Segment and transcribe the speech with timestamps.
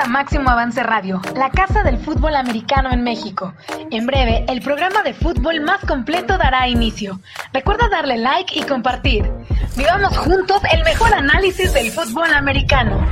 [0.00, 3.52] a Máximo Avance Radio, la casa del fútbol americano en México.
[3.90, 7.20] En breve, el programa de fútbol más completo dará inicio.
[7.52, 9.30] Recuerda darle like y compartir.
[9.76, 13.06] Vivamos juntos el mejor análisis del fútbol americano.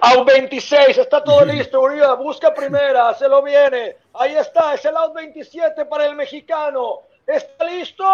[0.00, 3.96] Out 26, está todo listo, Uriah, busca primera, se lo viene.
[4.14, 7.09] Ahí está, es el out 27 para el mexicano.
[7.30, 8.04] ¿Está listo?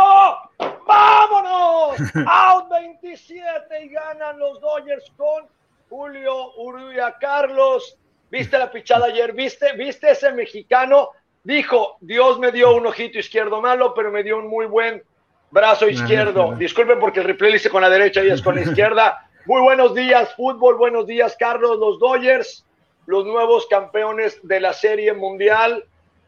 [0.87, 1.97] ¡Vámonos!
[2.27, 5.47] Out 27 y ganan los Dodgers con
[5.89, 7.97] Julio Uruya Carlos.
[8.31, 9.33] ¿Viste la pichada ayer?
[9.33, 11.13] ¿Viste, ¿Viste ese mexicano?
[11.45, 15.03] Dijo, Dios me dio un ojito izquierdo malo, pero me dio un muy buen
[15.51, 16.55] brazo izquierdo.
[16.57, 19.31] Disculpen porque el replay lo hice con la derecha y es con la izquierda.
[19.47, 20.77] Muy buenos días, fútbol.
[20.77, 21.79] Buenos días, Carlos.
[21.79, 22.67] Los Dodgers,
[23.07, 25.87] los nuevos campeones de la Serie Mundial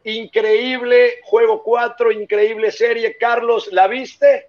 [0.09, 3.17] increíble juego 4, increíble serie.
[3.19, 4.47] Carlos, ¿la viste?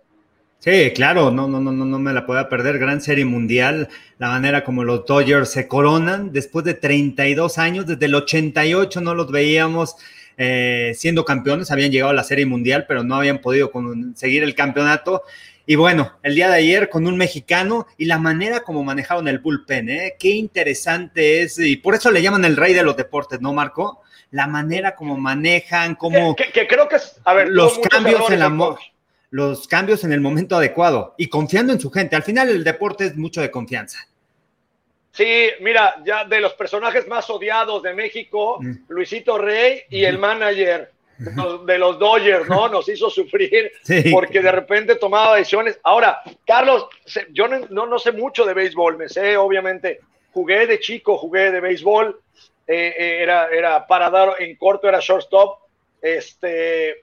[0.60, 2.79] Sí, claro, no, no, no, no, me la podía perder.
[2.79, 3.87] Gran serie mundial,
[4.18, 9.15] la manera como los Dodgers se coronan después de 32 años, desde el 88 no
[9.15, 9.96] los veíamos
[10.37, 14.55] eh, siendo campeones, habían llegado a la serie mundial, pero no habían podido conseguir el
[14.55, 15.24] campeonato.
[15.65, 19.40] Y bueno, el día de ayer con un mexicano y la manera como manejaron el
[19.40, 20.15] bullpen, ¿eh?
[20.20, 24.02] qué interesante es, y por eso le llaman el rey de los deportes, ¿no, Marco?
[24.32, 28.76] La manera como manejan, como que, creo que es, a ver, los cambios en la
[29.32, 32.16] los cambios en el momento adecuado y confiando en su gente.
[32.16, 34.08] Al final el deporte es mucho de confianza.
[35.12, 38.86] Sí, mira, ya de los personajes más odiados de México, mm.
[38.88, 40.91] Luisito Rey y el manager
[41.66, 42.70] de los Dodgers, ¿no?
[42.70, 43.71] Nos hizo sufrir
[44.12, 45.80] porque de repente tomaba decisiones.
[45.84, 46.88] Ahora, Carlos,
[47.32, 49.99] yo no, no, sé mucho de béisbol, me sé, obviamente,
[50.32, 52.20] jugué de chico, jugué de béisbol,
[52.71, 55.57] eh, eh, era, era para dar en corto, era shortstop.
[55.99, 57.01] Este,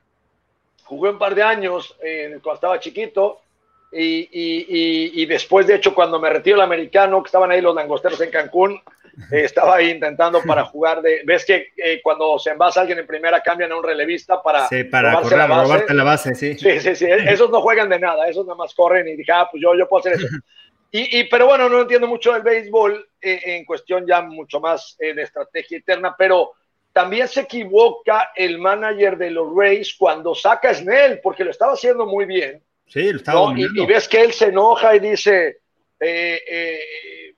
[0.84, 3.40] jugué un par de años eh, cuando estaba chiquito
[3.90, 8.20] y, y, después, de hecho, cuando me retiro el americano, que estaban ahí los langosteros
[8.20, 8.80] en Cancún,
[9.32, 11.22] estaba ahí intentando para jugar de...
[11.24, 11.68] ¿Ves que
[12.02, 15.36] cuando se envasa alguien en primera cambian a un relevista para, sí, para la base?
[15.36, 16.58] robarte la base, sí.
[16.58, 17.06] Sí, sí, sí.
[17.06, 19.88] Esos no juegan de nada, esos nada más corren y dije, ah, pues yo, yo
[19.88, 20.28] puedo hacer eso.
[20.98, 25.12] Y, pero bueno, no entiendo mucho del béisbol eh, en cuestión ya mucho más eh,
[25.12, 26.52] de estrategia eterna, pero
[26.92, 31.74] también se equivoca el manager de los Rays cuando saca a Snell, porque lo estaba
[31.74, 32.62] haciendo muy bien.
[32.86, 35.58] Sí, lo estaba y, y, ves que él se enoja y dice
[36.00, 37.34] eh,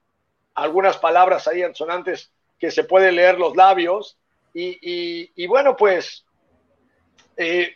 [0.54, 2.30] algunas palabras ahí ansonantes
[2.60, 4.18] que se puede leer los labios.
[4.54, 6.24] Y, y bueno, pues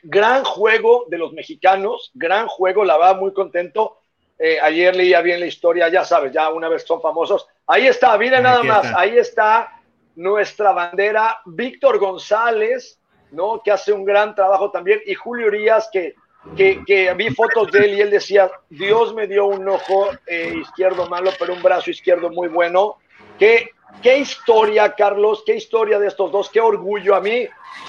[0.02, 4.01] gran juego de los mexicanos, gran juego, la va muy contento
[4.44, 7.46] eh, ayer leía bien la historia, ya sabes, ya una vez son famosos.
[7.64, 9.80] Ahí está, miren nada más, ahí está
[10.16, 12.98] nuestra bandera, Víctor González,
[13.30, 13.62] ¿no?
[13.62, 16.16] Que hace un gran trabajo también, y Julio Urias, que,
[16.56, 21.08] que, vi fotos de él y él decía, Dios me dio un ojo eh, izquierdo
[21.08, 22.96] malo, pero un brazo izquierdo muy bueno.
[23.38, 23.70] ¿Qué,
[24.02, 27.14] qué historia, Carlos, qué historia de estos dos, qué orgullo.
[27.14, 27.46] A mí,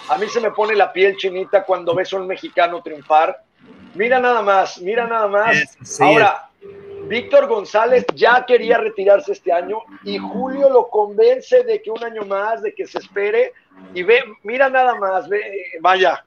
[0.08, 3.42] a mí se me pone la piel chinita cuando ves a un mexicano triunfar
[3.96, 5.78] Mira nada más, mira nada más.
[6.00, 6.50] Ahora,
[7.08, 12.24] Víctor González ya quería retirarse este año y Julio lo convence de que un año
[12.24, 13.54] más, de que se espere
[13.94, 15.42] y ve, mira nada más, ve,
[15.82, 16.24] vaya,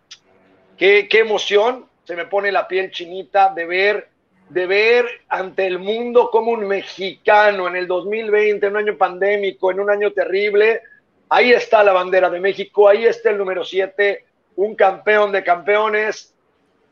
[0.76, 4.08] qué, qué emoción, se me pone la piel chinita de ver,
[4.48, 9.70] de ver ante el mundo como un mexicano en el 2020, en un año pandémico,
[9.70, 10.82] en un año terrible,
[11.28, 14.24] ahí está la bandera de México, ahí está el número 7,
[14.56, 16.35] un campeón de campeones,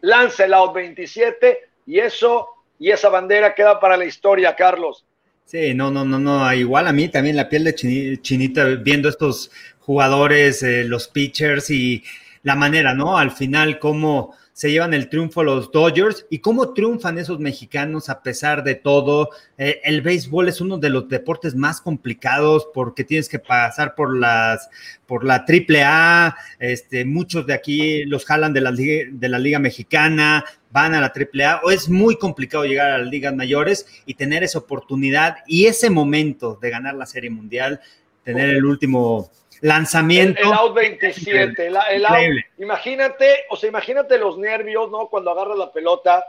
[0.05, 2.49] lanza el out 27 y eso
[2.79, 5.05] y esa bandera queda para la historia, Carlos.
[5.45, 7.75] Sí, no, no, no, no, igual a mí también la piel de
[8.21, 9.51] chinita viendo estos
[9.81, 12.03] jugadores, eh, los pitchers y
[12.43, 13.19] la manera, ¿no?
[13.19, 16.27] Al final, cómo se llevan el triunfo los Dodgers.
[16.31, 19.31] Y cómo triunfan esos mexicanos a pesar de todo.
[19.59, 24.17] Eh, el béisbol es uno de los deportes más complicados porque tienes que pasar por
[24.17, 24.71] las
[25.07, 29.59] por la triple A, este, muchos de aquí los jalan de la, de la Liga
[29.59, 33.87] Mexicana, van a la triple A, o es muy complicado llegar a las ligas mayores
[34.07, 37.81] y tener esa oportunidad y ese momento de ganar la Serie Mundial,
[38.23, 39.31] tener el último
[39.65, 40.43] lanzamiento.
[40.43, 42.17] El, out 27, el, out,
[42.59, 45.09] imagínate, o sea, imagínate los nervios, ¿no?
[45.09, 46.25] Cuando agarras la pelota.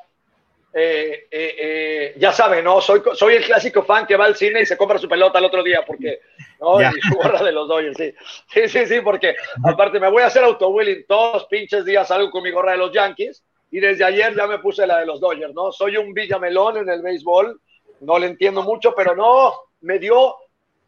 [0.77, 2.81] Eh, eh, eh, ya saben, ¿no?
[2.81, 5.45] Soy, soy el clásico fan que va al cine y se compra su pelota el
[5.45, 6.19] otro día, porque,
[6.59, 6.81] ¿no?
[6.81, 8.13] Y su gorra de los Dodgers, sí.
[8.53, 12.29] Sí, sí, sí, porque aparte me voy a hacer auto-wheeling todos los pinches días, salgo
[12.29, 13.41] con mi gorra de los Yankees
[13.71, 15.71] y desde ayer ya me puse la de los Dodgers, ¿no?
[15.71, 17.57] Soy un villamelón en el béisbol,
[18.01, 20.35] no le entiendo mucho, pero no, me dio,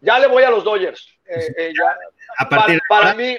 [0.02, 1.18] ya le voy a los Dodgers.
[1.26, 1.98] ya,
[2.90, 3.38] para, mí,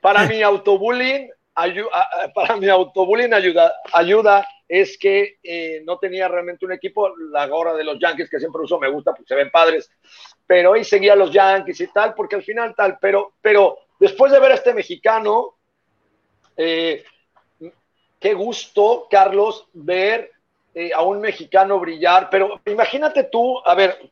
[0.00, 6.64] para mi autobullying, ayuda, para mi autobullying ayuda, ayuda es que eh, no tenía realmente
[6.64, 7.14] un equipo.
[7.30, 9.90] La gorra de los Yankees, que siempre uso, me gusta porque se ven padres.
[10.46, 12.96] Pero hoy seguía a los Yankees y tal, porque al final tal.
[12.98, 15.56] Pero, pero después de ver a este mexicano,
[16.56, 17.04] eh,
[18.18, 20.30] qué gusto, Carlos, ver
[20.74, 22.30] eh, a un mexicano brillar.
[22.30, 24.10] Pero imagínate tú, a ver,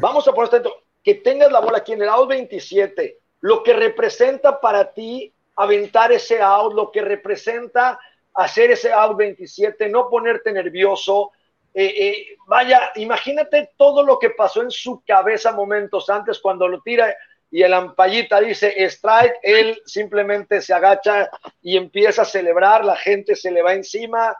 [0.00, 3.72] vamos a poner esto, que tengas la bola aquí en el out 27, lo que
[3.74, 7.98] representa para ti aventar ese out, lo que representa
[8.34, 11.32] hacer ese out 27, no ponerte nervioso.
[11.74, 16.80] Eh, eh, vaya, imagínate todo lo que pasó en su cabeza momentos antes cuando lo
[16.82, 17.14] tira
[17.50, 21.28] y el ampallita dice strike, él simplemente se agacha
[21.60, 24.34] y empieza a celebrar, la gente se le va encima.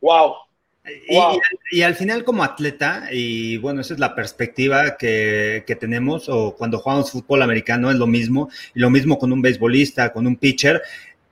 [0.00, 0.34] ¡Wow!
[1.70, 6.54] Y, al final como atleta, y bueno, esa es la perspectiva que, que, tenemos, o
[6.54, 10.36] cuando jugamos fútbol americano es lo mismo, y lo mismo con un beisbolista, con un
[10.36, 10.82] pitcher,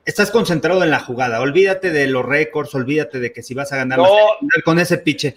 [0.05, 1.41] estás concentrado en la jugada.
[1.41, 4.01] Olvídate de los récords, olvídate de que si vas a ganar
[4.65, 5.37] con ese piche.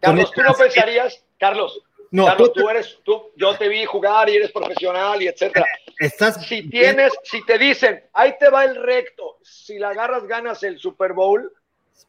[0.00, 1.82] Carlos, tú no pensarías, Carlos,
[2.12, 5.66] no, tú, eres, tú, yo te vi jugar y eres profesional y etcétera.
[5.98, 10.62] Estás si tienes, si te dicen, ahí te va el recto, si la agarras ganas
[10.64, 11.52] el Super Bowl.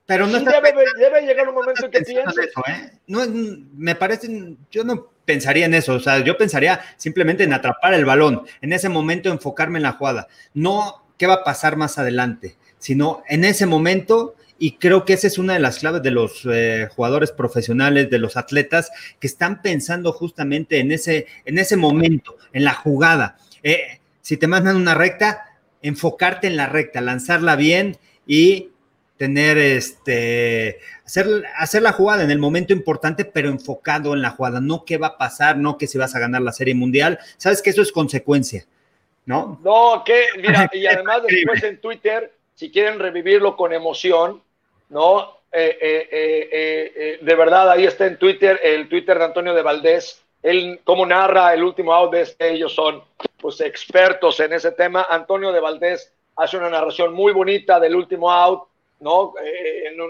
[0.05, 2.47] Pero no debe, debe, llegar un momento en que pienses.
[2.67, 2.91] ¿eh?
[3.07, 3.21] no,
[3.75, 8.03] me parece, yo no pensaría en eso, o sea, yo pensaría simplemente en atrapar el
[8.03, 12.57] balón, en ese momento enfocarme en la jugada, no qué va a pasar más adelante,
[12.77, 16.45] sino en ese momento, y creo que esa es una de las claves de los
[16.51, 22.35] eh, jugadores profesionales, de los atletas, que están pensando justamente en ese, en ese momento,
[22.51, 23.37] en la jugada.
[23.63, 25.45] Eh, si te mandan una recta,
[25.81, 27.97] enfocarte en la recta, lanzarla bien
[28.27, 28.71] y
[29.21, 34.59] tener este, hacer, hacer la jugada en el momento importante, pero enfocado en la jugada,
[34.59, 37.61] no qué va a pasar, no que si vas a ganar la serie mundial, sabes
[37.61, 38.65] que eso es consecuencia.
[39.27, 39.59] ¿no?
[39.63, 44.41] No, que, mira, y además después en Twitter, si quieren revivirlo con emoción,
[44.89, 45.37] ¿no?
[45.51, 50.23] Eh, eh, eh, de verdad, ahí está en Twitter, el Twitter de Antonio de Valdés,
[50.41, 53.03] él cómo narra el último out de este, ellos son
[53.39, 55.05] pues expertos en ese tema.
[55.07, 58.63] Antonio de Valdés hace una narración muy bonita del último out,
[59.01, 59.33] ¿no?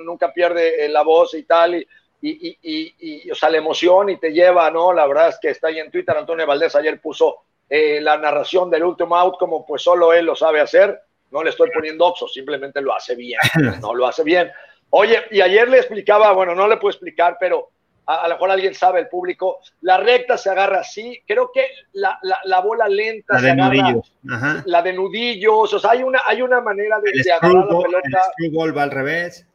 [0.06, 1.88] nunca pierde la voz y tal, y,
[2.22, 4.94] y, y, y, o sea, la emoción y te lleva, ¿no?
[4.94, 7.44] La verdad es que está ahí en Twitter, Antonio Valdés ayer puso
[7.74, 11.02] eh, la narración del último out como pues solo él lo sabe hacer.
[11.32, 13.40] No le estoy poniendo oxo, simplemente lo hace bien.
[13.82, 14.52] No lo hace bien.
[14.90, 17.70] Oye, y ayer le explicaba, bueno, no le puedo explicar, pero
[18.06, 22.20] a, lo mejor alguien sabe, el público, la recta se agarra así, creo que la,
[22.44, 24.14] la, bola lenta la se de agarra, nudillos.
[24.66, 28.32] la de nudillos, o sea, hay una, hay una manera de, de agarrar la pelota.
[28.38, 29.46] El va al revés.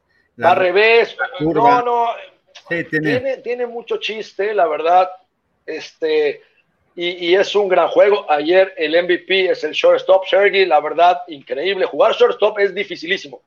[0.42, 1.16] Va al revés.
[1.40, 2.06] No, no.
[2.68, 3.20] Sí, tiene...
[3.20, 3.36] tiene...
[3.38, 5.10] Tiene, mucho chiste, la verdad.
[5.64, 6.42] Este,
[6.96, 8.30] y, es un gran juego.
[8.30, 11.84] Ayer el MVP es el shortstop, Sergey, la verdad, increíble.
[11.84, 13.42] Jugar shortstop es dificilísimo.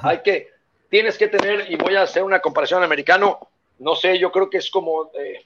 [0.00, 0.50] Hay que,
[0.90, 3.47] tienes que tener, y voy a hacer una comparación americano,
[3.78, 5.44] no sé, yo creo que es como eh,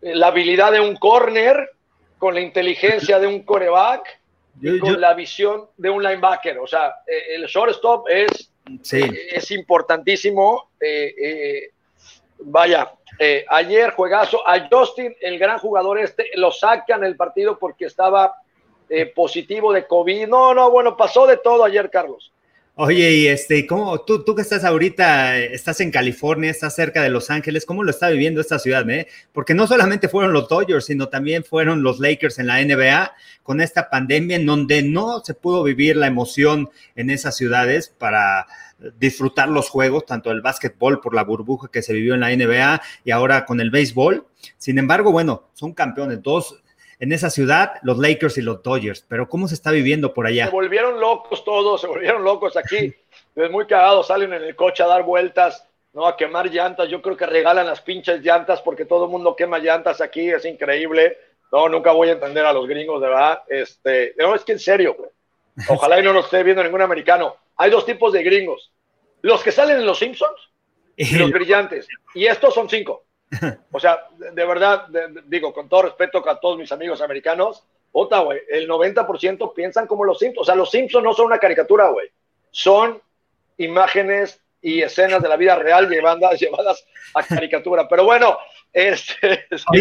[0.00, 1.70] la habilidad de un corner
[2.18, 4.20] con la inteligencia de un coreback
[4.60, 6.58] y con la visión de un linebacker.
[6.58, 8.52] O sea, eh, el shortstop es,
[8.92, 10.70] eh, es importantísimo.
[12.38, 17.86] vaya, eh, ayer juegazo a Justin, el gran jugador este, lo sacan el partido porque
[17.86, 18.36] estaba
[19.14, 20.28] positivo de COVID.
[20.28, 22.30] No, no, bueno, pasó de todo ayer, Carlos.
[22.74, 27.10] Oye, y este, ¿cómo, tú, tú que estás ahorita, estás en California, estás cerca de
[27.10, 28.88] Los Ángeles, ¿cómo lo está viviendo esta ciudad?
[28.88, 29.08] Eh?
[29.32, 33.12] Porque no solamente fueron los Dodgers, sino también fueron los Lakers en la NBA
[33.42, 38.46] con esta pandemia en donde no se pudo vivir la emoción en esas ciudades para
[38.98, 42.80] disfrutar los juegos, tanto el básquetbol por la burbuja que se vivió en la NBA
[43.04, 44.26] y ahora con el béisbol.
[44.56, 46.61] Sin embargo, bueno, son campeones, dos
[47.02, 50.46] en esa ciudad, los Lakers y los Dodgers, pero ¿cómo se está viviendo por allá?
[50.46, 52.94] Se volvieron locos todos, se volvieron locos aquí.
[53.34, 56.06] Es muy cagado, salen en el coche a dar vueltas, ¿no?
[56.06, 56.86] A quemar llantas.
[56.90, 60.44] Yo creo que regalan las pinches llantas porque todo el mundo quema llantas aquí, es
[60.44, 61.16] increíble.
[61.50, 63.42] No, nunca voy a entender a los gringos, de verdad.
[63.48, 64.96] Este, no, es que en serio,
[65.66, 68.70] Ojalá y no nos esté viendo ningún americano hay dos tipos de gringos.
[69.20, 70.50] Los que salen en Los Simpsons
[70.96, 71.86] y los brillantes.
[72.14, 73.04] Y estos son cinco.
[73.70, 74.86] O sea, de, verdad,
[75.26, 80.04] digo, con todo respeto a todos mis amigos americanos, otra, güey, el 90% piensan como
[80.04, 80.42] los Simpsons.
[80.42, 82.08] O sea, los Simpsons no son una caricatura, güey.
[82.50, 83.00] Son
[83.58, 86.84] imágenes y escenas de la vida real llevadas, llevadas
[87.14, 87.88] a caricatura.
[87.88, 88.38] Pero bueno,
[88.72, 89.74] este, están,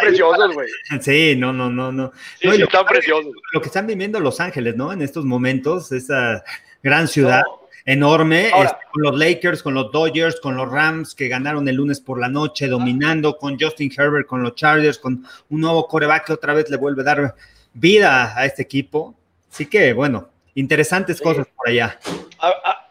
[0.00, 0.68] preciosos, güey.
[1.00, 2.12] Sí, no, no, no, no.
[2.40, 3.32] Sí, están preciosos.
[3.52, 4.92] Lo que están viviendo Los Ángeles, ¿no?
[4.92, 6.44] En estos momentos, esa
[6.82, 7.42] gran ciudad.
[7.86, 12.00] Enorme, este, con los Lakers, con los Dodgers, con los Rams que ganaron el lunes
[12.00, 16.32] por la noche, dominando, con Justin Herbert, con los Chargers, con un nuevo coreback que
[16.32, 17.34] otra vez le vuelve a dar
[17.72, 19.14] vida a este equipo.
[19.50, 21.98] Así que, bueno, interesantes cosas por allá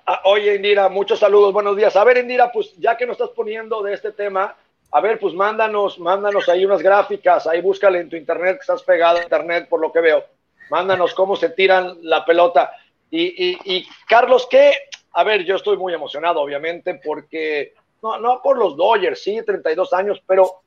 [0.07, 1.95] Ah, oye, Indira, muchos saludos, buenos días.
[1.95, 4.55] A ver, Indira, pues ya que nos estás poniendo de este tema,
[4.91, 8.83] a ver, pues mándanos, mándanos ahí unas gráficas, ahí búscale en tu internet, que estás
[8.83, 10.23] pegado a internet por lo que veo.
[10.69, 12.71] Mándanos cómo se tiran la pelota.
[13.17, 14.73] Y, y, Carlos, ¿qué?
[15.13, 19.93] A ver, yo estoy muy emocionado, obviamente, porque no, no por los Dodgers, sí, 32
[19.93, 20.61] años, pero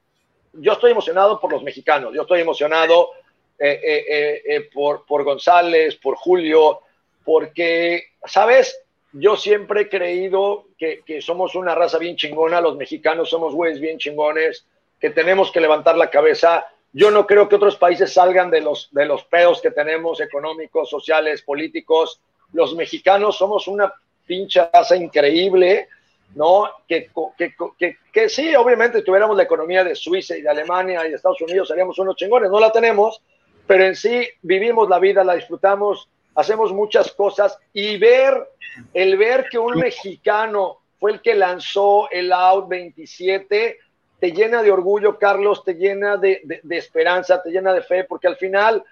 [0.54, 3.10] yo estoy emocionado por los mexicanos, yo estoy emocionado
[3.58, 6.80] eh, eh, eh, por, por González, por Julio,
[7.24, 8.80] porque, ¿sabes?
[9.12, 13.80] Yo siempre he creído que, que, somos una raza bien chingona, los mexicanos somos güeyes
[13.80, 14.64] bien chingones,
[15.00, 16.66] que tenemos que levantar la cabeza.
[16.92, 20.88] Yo no creo que otros países salgan de los, de los pedos que tenemos económicos,
[20.88, 22.20] sociales, políticos.
[22.52, 23.92] Los mexicanos somos una
[24.26, 25.88] pinche raza increíble,
[26.34, 26.68] ¿no?
[26.86, 31.10] Que, que, que, que, sí, obviamente, tuviéramos la economía de Suiza y de Alemania y
[31.10, 33.22] de Estados Unidos, seríamos unos chingones, no la tenemos,
[33.66, 38.48] pero en sí vivimos la vida, la disfrutamos, hacemos muchas cosas y ver,
[38.94, 43.78] el ver que un mexicano fue el que lanzó el Out 27,
[44.18, 48.26] te llena de orgullo, Carlos, te llena de, de, esperanza, te llena de fe, porque
[48.26, 48.82] al final,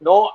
[0.00, 0.30] no,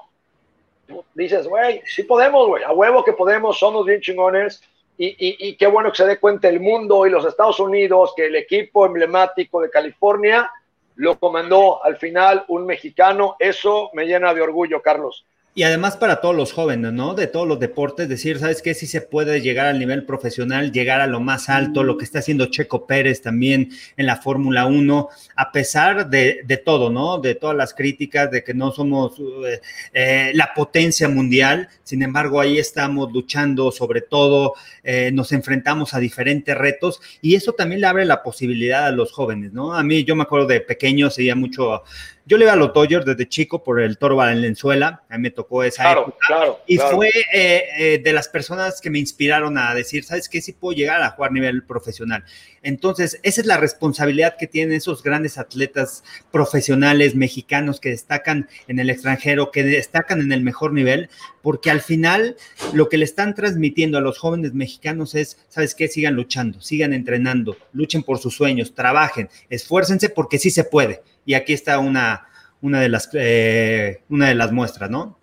[1.14, 4.62] dices, güey, sí podemos, güey, a huevo que podemos, somos bien chingones,
[4.98, 8.36] y, qué bueno que se dé cuenta el mundo y los Estados Unidos que el
[8.36, 10.50] equipo emblemático de California
[10.96, 13.36] lo comandó al final un mexicano.
[13.40, 15.26] Eso me llena de orgullo, Carlos.
[15.58, 17.14] Y además para todos los jóvenes, ¿no?
[17.14, 18.74] De todos los deportes, decir, ¿sabes qué?
[18.74, 22.20] Si se puede llegar al nivel profesional, llegar a lo más alto, lo que está
[22.20, 27.20] haciendo Checo Pérez también en la Fórmula 1, a pesar de, de, todo, ¿no?
[27.20, 29.62] De todas las críticas, de que no somos eh,
[29.94, 36.00] eh, la potencia mundial, sin embargo, ahí estamos luchando sobre todo, eh, nos enfrentamos a
[36.00, 39.74] diferentes retos y eso también le abre la posibilidad a los jóvenes, ¿no?
[39.74, 41.84] A mí, yo me acuerdo de pequeño, seguía mucho
[42.26, 45.32] yo le iba a los Dodgers desde chico por el Toro Valenzuela, a mí me
[45.32, 46.18] tocó esa claro, época.
[46.26, 50.42] Claro, y fue eh, eh, de las personas que me inspiraron a decir, ¿sabes qué?
[50.42, 52.24] Sí puedo llegar a jugar a nivel profesional.
[52.64, 58.80] Entonces, esa es la responsabilidad que tienen esos grandes atletas profesionales mexicanos que destacan en
[58.80, 61.10] el extranjero, que destacan en el mejor nivel,
[61.44, 62.38] porque al final
[62.74, 65.88] lo que le están transmitiendo a los jóvenes mexicanos es, ¿sabes qué?
[65.88, 71.34] Sigan luchando, sigan entrenando, luchen por sus sueños, trabajen, esfuércense porque sí se puede y
[71.34, 72.28] aquí está una,
[72.62, 75.18] una, de, las, eh, una de las muestras, ¿no?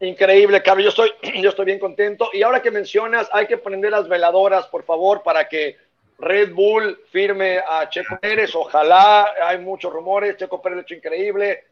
[0.00, 0.84] Increíble, Carlos.
[0.84, 1.10] Yo estoy,
[1.42, 2.30] yo estoy bien contento.
[2.32, 5.76] Y ahora que mencionas, hay que prender las veladoras, por favor, para que
[6.18, 8.54] Red Bull firme a Checo Pérez.
[8.54, 10.36] Ojalá, hay muchos rumores.
[10.36, 11.64] Checo Pérez lo hecho increíble.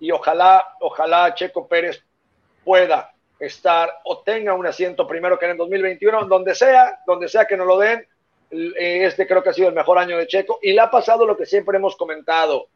[0.00, 2.02] Y ojalá, ojalá Checo Pérez
[2.64, 7.46] pueda estar o tenga un asiento primero que en el 2021, donde sea, donde sea
[7.46, 8.06] que nos lo den.
[8.50, 10.58] Este creo que ha sido el mejor año de Checo.
[10.62, 12.68] Y le ha pasado lo que siempre hemos comentado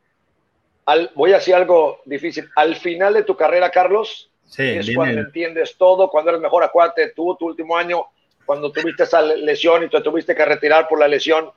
[1.14, 6.10] voy a decir algo difícil, al final de tu carrera, Carlos, es cuando entiendes todo,
[6.10, 8.06] cuando eres mejor, acuate tú, tu último año,
[8.46, 11.50] cuando tuviste esa lesión y te tuviste que retirar por la lesión,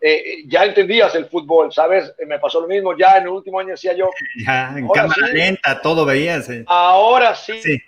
[0.00, 2.14] eh, ya entendías el fútbol, ¿sabes?
[2.26, 4.10] Me pasó lo mismo, ya en el último año decía yo.
[4.46, 6.48] Ya, en cámara lenta, todo veías.
[6.66, 7.78] Ahora sí, sí,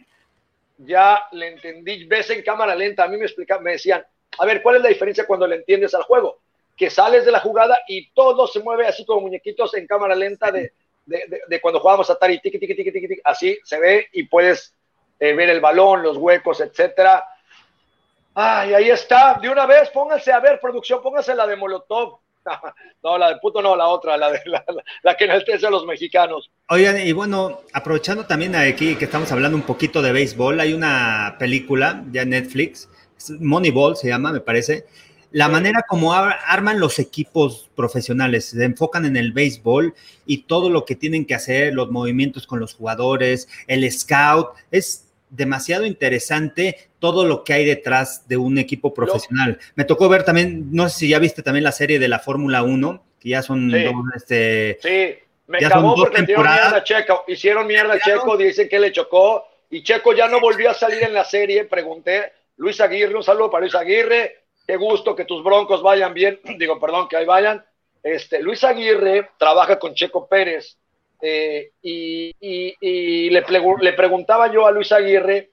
[0.79, 4.05] ya le entendí, ves en cámara lenta, a mí me explicaban, me decían,
[4.39, 6.41] a ver, ¿cuál es la diferencia cuando le entiendes al juego?
[6.77, 10.51] Que sales de la jugada y todo se mueve así como muñequitos en cámara lenta
[10.51, 10.73] de
[11.11, 12.59] de, cuando jugábamos Atari, tiki,
[13.25, 14.75] así se ve y puedes
[15.19, 17.25] eh, ver el balón, los huecos, etcétera.
[18.35, 22.19] Ay, ahí está, de una vez, pónganse a ver, producción, pónganse la de Molotov.
[23.03, 24.63] No, la de puto no, la otra, la de la,
[25.03, 26.51] la que enaltece a los mexicanos.
[26.69, 31.37] Oigan, y bueno, aprovechando también aquí que estamos hablando un poquito de béisbol, hay una
[31.39, 32.91] película ya en Netflix,
[33.39, 34.87] Moneyball se llama, me parece,
[35.33, 39.95] la manera como arman los equipos profesionales, se enfocan en el béisbol
[40.27, 45.07] y todo lo que tienen que hacer, los movimientos con los jugadores, el scout, es
[45.31, 49.59] demasiado interesante todo lo que hay detrás de un equipo profesional.
[49.77, 52.63] Me tocó ver también, no sé si ya viste también la serie de la Fórmula
[52.63, 53.85] 1, que ya son sí.
[53.85, 55.19] dos, este, sí.
[55.47, 59.45] Me acabó porque hicieron mierda a Checo, hicieron mierda a Checo, dicen que le chocó
[59.69, 63.51] y Checo ya no volvió a salir en la serie, pregunté, Luis Aguirre, un saludo
[63.51, 67.65] para Luis Aguirre, qué gusto que tus broncos vayan bien, digo, perdón, que ahí vayan.
[68.03, 70.79] Este, Luis Aguirre trabaja con Checo Pérez
[71.21, 73.45] eh, y, le,
[73.81, 75.51] le, preguntaba yo a Luis Aguirre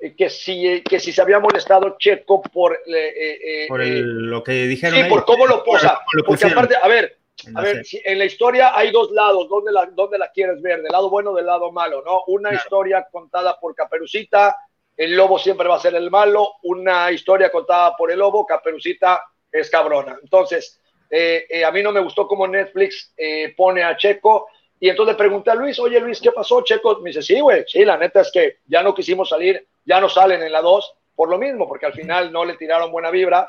[0.00, 2.78] eh, que, si, que si se había molestado Checo por...
[2.86, 5.00] Eh, por lo que dijeron.
[5.00, 6.00] Sí, por cómo lo posa.
[6.26, 7.18] porque aparte, a ver,
[7.54, 10.82] a ver, en la historia hay dos lados, ¿dónde la, dónde la quieres ver?
[10.82, 12.02] ¿Del lado bueno o del lado malo?
[12.04, 12.24] ¿no?
[12.26, 14.56] Una historia contada por Caperucita,
[14.96, 19.22] el lobo siempre va a ser el malo, una historia contada por el lobo, Caperucita
[19.52, 20.18] es cabrona.
[20.22, 24.48] Entonces, eh, eh, a mí no me gustó cómo Netflix eh, pone a Checo,
[24.78, 26.62] y entonces le pregunté a Luis, oye Luis, ¿qué pasó?
[26.62, 30.00] Checo me dice, sí, güey, sí, la neta es que ya no quisimos salir, ya
[30.00, 33.10] no salen en la 2, por lo mismo, porque al final no le tiraron buena
[33.10, 33.48] vibra.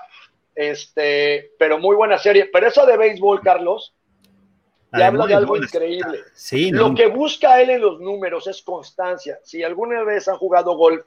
[0.56, 2.50] Este, pero muy buena serie.
[2.52, 3.94] Pero eso de béisbol, Carlos,
[4.92, 6.22] te habla de algo increíble.
[6.34, 9.40] Sí, Lo que busca él en los números es constancia.
[9.44, 11.06] Si alguna vez han jugado golf,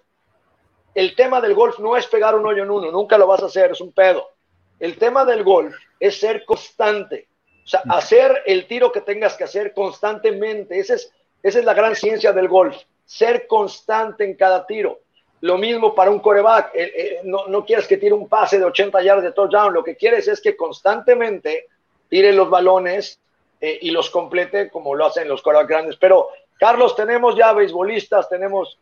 [0.94, 3.46] el tema del golf no es pegar un hoyo en uno, nunca lo vas a
[3.46, 4.30] hacer, es un pedo.
[4.78, 7.28] El tema del golf es ser constante.
[7.64, 10.78] O sea, hacer el tiro que tengas que hacer constantemente.
[10.78, 12.76] Esa es, esa es la gran ciencia del golf.
[13.04, 15.00] Ser constante en cada tiro.
[15.42, 16.74] Lo mismo para un coreback.
[16.74, 19.72] Eh, eh, no, no, quieres que tire un pase de 80 yardas de touchdown.
[19.72, 21.66] Lo que quieres es que constantemente
[22.08, 23.20] tire los balones
[23.60, 25.96] eh, y los complete como lo hacen los corebacks grandes.
[25.96, 26.28] Pero,
[26.60, 28.78] Carlos, tenemos ya beisbolistas, tenemos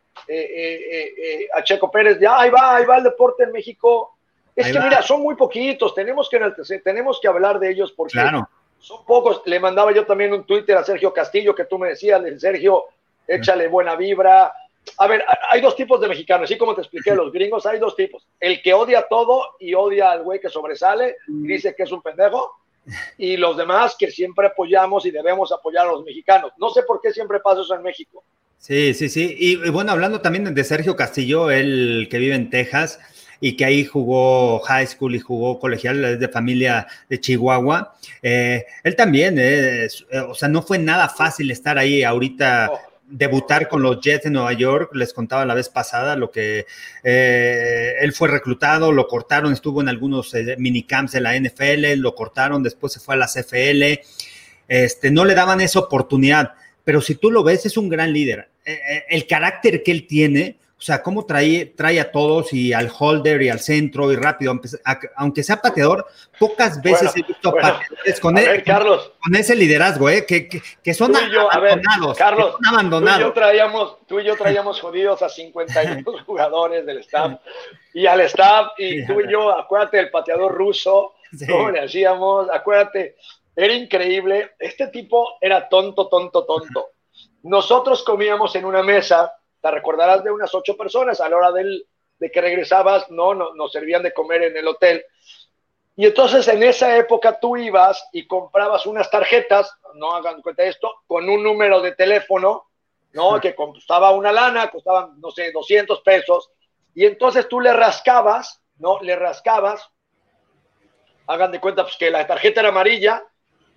[1.53, 2.19] a Checo Pérez.
[2.19, 4.15] Ya ahí va, ahí va el deporte en México.
[4.55, 5.95] Es que, mira, son muy poquitos.
[5.95, 6.39] Tenemos que,
[6.83, 8.19] tenemos que hablar de ellos porque
[8.79, 9.41] son pocos.
[9.45, 12.83] Le mandaba yo también un Twitter a Sergio Castillo que tú me decías, Sergio,
[13.25, 14.53] échale buena vibra
[14.97, 17.95] a ver, hay dos tipos de mexicanos, así como te expliqué, los gringos hay dos
[17.95, 18.25] tipos.
[18.39, 22.01] El que odia todo y odia al güey que sobresale y dice que es un
[22.01, 22.58] pendejo,
[23.17, 26.51] y los demás que siempre apoyamos y debemos apoyar a los mexicanos.
[26.57, 28.23] No sé por qué siempre pasa eso en México.
[28.57, 29.35] Sí, sí, sí.
[29.39, 32.99] Y, bueno, hablando también de Sergio Castillo, el que vive en Texas
[33.39, 37.95] y que ahí jugó high school y jugó colegial, es de familia de Chihuahua.
[38.21, 39.87] Eh, él también, eh,
[40.27, 42.69] o sea, no fue nada fácil estar ahí ahorita
[43.09, 44.91] debutar con los Jets de Nueva York.
[44.93, 46.65] Les contaba la vez pasada lo que
[47.03, 52.15] eh, él fue reclutado, lo cortaron, estuvo en algunos eh, minicamps de la NFL, lo
[52.15, 54.01] cortaron, después se fue a la CFL.
[54.67, 58.49] Este, no le daban esa oportunidad, pero si tú lo ves, es un gran líder.
[58.65, 62.89] Eh, el carácter que él tiene, o sea, cómo trae, trae a todos y al
[62.97, 64.57] holder y al centro y rápido,
[65.17, 66.07] aunque sea pateador,
[66.39, 70.25] pocas veces he visto pateadores con, e-, Carlos, con ese liderazgo, ¿eh?
[70.25, 71.13] que, que, son
[71.51, 72.17] abandonados.
[72.17, 73.19] Carlos, abandonados.
[73.19, 77.41] Tú, y yo traíamos, tú y yo traíamos jodidos a 52 jugadores del staff
[77.93, 81.15] y al staff, y tú y yo, acuérdate del pateador ruso,
[81.45, 83.17] cómo le hacíamos, acuérdate,
[83.53, 84.51] era increíble.
[84.57, 86.91] Este tipo era tonto, tonto, tonto.
[87.43, 91.85] Nosotros comíamos en una mesa te recordarás de unas ocho personas a la hora del,
[92.19, 95.03] de que regresabas, no, no, nos servían de comer en el hotel.
[95.95, 100.69] Y entonces en esa época tú ibas y comprabas unas tarjetas, no hagan cuenta de
[100.69, 102.67] esto, con un número de teléfono,
[103.13, 103.39] ¿no?
[103.41, 106.51] Que costaba una lana, costaban, no sé, 200 pesos.
[106.95, 109.01] Y entonces tú le rascabas, ¿no?
[109.01, 109.89] Le rascabas,
[111.27, 113.25] hagan de cuenta pues, que la tarjeta era amarilla,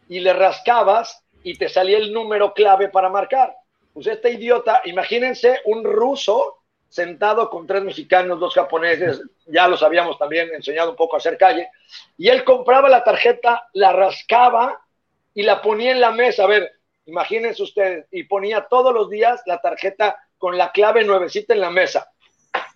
[0.08, 3.56] y le rascabas y te salía el número clave para marcar.
[3.92, 10.18] Pues este idiota, imagínense un ruso sentado con tres mexicanos, dos japoneses, ya los habíamos
[10.18, 11.70] también enseñado un poco a hacer calle,
[12.18, 14.78] y él compraba la tarjeta, la rascaba
[15.32, 16.70] y la ponía en la mesa, a ver,
[17.06, 21.70] imagínense ustedes, y ponía todos los días la tarjeta con la clave nuevecita en la
[21.70, 22.12] mesa,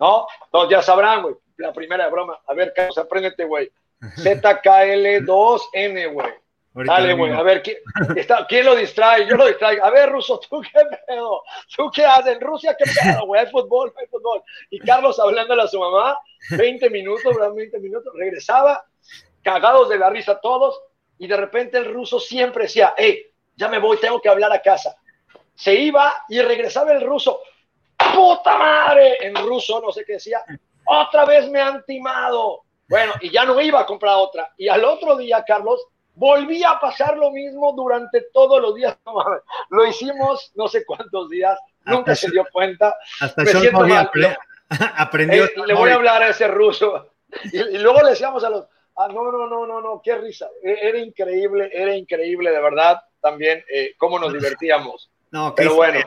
[0.00, 0.26] ¿no?
[0.50, 6.45] Todos ya sabrán, güey, la primera broma, a ver, Carlos, apréndete, güey, ZKL2N, güey.
[6.84, 7.78] Dale, güey, a ver, ¿quién,
[8.16, 9.26] está, ¿quién lo distrae?
[9.26, 9.82] Yo lo distraigo.
[9.84, 11.42] A ver, Ruso, ¿tú qué pedo?
[11.74, 12.34] ¿Tú qué haces?
[12.34, 13.40] En Rusia, ¿qué pedo, güey?
[13.40, 14.42] Hay fútbol, hay fútbol.
[14.68, 16.18] Y Carlos hablándole a su mamá,
[16.50, 18.84] 20 minutos, 20 minutos, regresaba,
[19.42, 20.78] cagados de la risa todos,
[21.18, 24.60] y de repente el ruso siempre decía, hey, ya me voy, tengo que hablar a
[24.60, 24.96] casa.
[25.54, 27.40] Se iba y regresaba el ruso,
[27.96, 29.16] ¡puta madre!
[29.26, 30.44] En ruso, no sé qué decía,
[30.84, 32.64] otra vez me han timado.
[32.86, 34.52] Bueno, y ya no iba a comprar otra.
[34.58, 35.86] Y al otro día, Carlos,
[36.16, 38.96] Volvía a pasar lo mismo durante todos los días.
[39.70, 42.96] lo hicimos no sé cuántos días, nunca se dio cuenta.
[43.20, 43.50] Hasta Me
[44.96, 45.44] aprendió.
[45.44, 47.12] Eh, le voy a hablar a ese ruso.
[47.52, 50.48] Y, luego le decíamos a los, ah, no, no, no, no, no, qué risa.
[50.62, 55.10] E, era increíble, era increíble, de verdad, también eh, cómo nos divertíamos.
[55.32, 56.00] No, Pero bueno.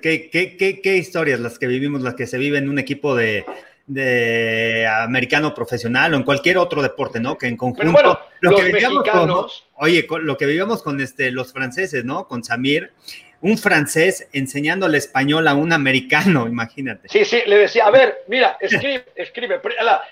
[0.00, 3.16] ¿qué, qué, qué, qué historias las que vivimos, las que se viven en un equipo
[3.16, 3.44] de,
[3.86, 7.38] de americano profesional o en cualquier otro deporte, ¿no?
[7.38, 8.20] Que en conjunto.
[8.40, 12.26] lo que vivíamos con, oye, lo que vivíamos con este, los franceses, ¿no?
[12.26, 12.92] Con Samir,
[13.40, 17.08] un francés enseñándole español a un americano, imagínate.
[17.08, 19.60] Sí, sí, le decía, a ver, mira, escribe, escribe.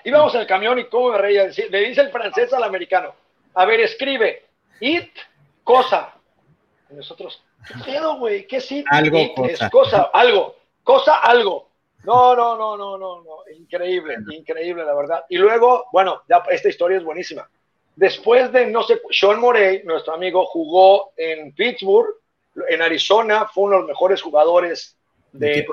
[0.05, 1.47] Íbamos el camión y cómo me reía.
[1.71, 3.15] Le dice el francés al americano,
[3.55, 4.45] a ver, escribe,
[4.81, 5.11] it,
[5.65, 6.15] cosa.
[6.91, 8.47] Y nosotros, ¿qué pedo, güey?
[8.47, 8.87] ¿Qué es it?
[8.89, 9.53] Algo, cosa.
[9.53, 11.64] Es cosa, algo, cosa, algo.
[12.05, 13.37] No, no, no, no, no, no.
[13.57, 15.25] Increíble, increíble, la verdad.
[15.29, 17.49] Y luego, bueno, ya esta historia es buenísima.
[17.97, 22.17] Después de, no sé, Sean Morey, nuestro amigo, jugó en Pittsburgh,
[22.69, 24.97] en Arizona, fue uno de los mejores jugadores
[25.33, 25.67] de,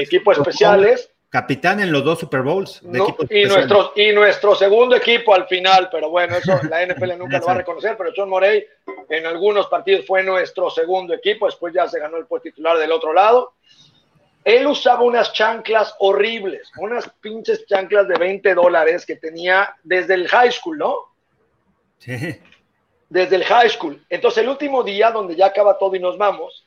[0.00, 1.10] equipos especiales.
[1.28, 2.82] Capitán en los dos Super Bowls.
[2.82, 7.46] y, nuestro, y nuestro segundo equipo al final, pero bueno, eso la NFL nunca lo
[7.46, 8.64] va a reconocer, pero Sean Morey
[9.08, 12.92] en algunos partidos fue nuestro segundo equipo, después ya se ganó el puesto titular del
[12.92, 13.54] otro lado.
[14.44, 20.28] Él usaba unas chanclas horribles, unas pinches chanclas de 20 dólares que tenía desde el
[20.28, 20.96] high school, ¿no?
[21.98, 22.40] Sí.
[23.08, 24.04] Desde el high school.
[24.08, 26.66] Entonces, el último día, donde ya acaba todo y nos vamos,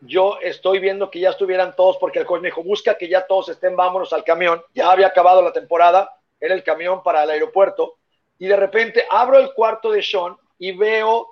[0.00, 3.24] yo estoy viendo que ya estuvieran todos, porque el coach me dijo, busca que ya
[3.24, 4.60] todos estén, vámonos al camión.
[4.74, 7.98] Ya había acabado la temporada, era el camión para el aeropuerto.
[8.38, 11.28] Y de repente abro el cuarto de Sean y veo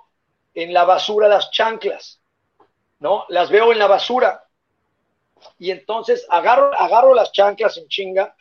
[0.53, 2.21] en la basura las chanclas,
[2.99, 3.25] ¿no?
[3.27, 4.45] Las veo en la basura.
[5.59, 8.35] Y entonces agarro, agarro las chanclas en chinga,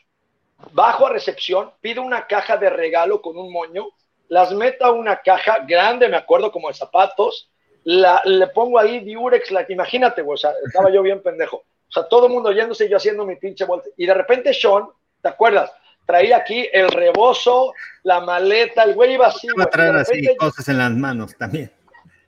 [0.73, 3.89] bajo a recepción, pido una caja de regalo con un moño,
[4.29, 7.51] las meto a una caja grande, me acuerdo, como de zapatos,
[7.85, 11.57] la, le pongo ahí Diurex, la, imagínate, o sea, estaba yo bien pendejo.
[11.57, 13.89] O sea, todo el mundo yéndose, yo haciendo mi pinche vuelta.
[13.97, 14.85] Y de repente Sean,
[15.21, 15.73] ¿te acuerdas?
[16.07, 17.73] Traía aquí el rebozo,
[18.05, 19.49] la maleta, el güey iba así.
[19.59, 21.73] Va a traer así cosas en las manos también.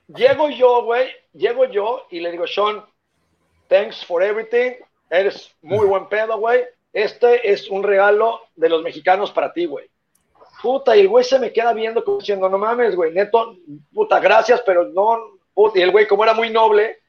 [0.07, 2.83] Llego yo, güey, llego yo y le digo, Sean,
[3.67, 4.73] thanks for everything,
[5.09, 6.63] eres muy buen pedo, güey.
[6.91, 9.89] Este es un regalo de los mexicanos para ti, güey.
[10.61, 13.57] Puta, y el güey se me queda viendo como diciendo, no mames, güey, neto,
[13.93, 15.79] puta, gracias, pero no, puta.
[15.79, 16.99] Y el güey, como era muy noble,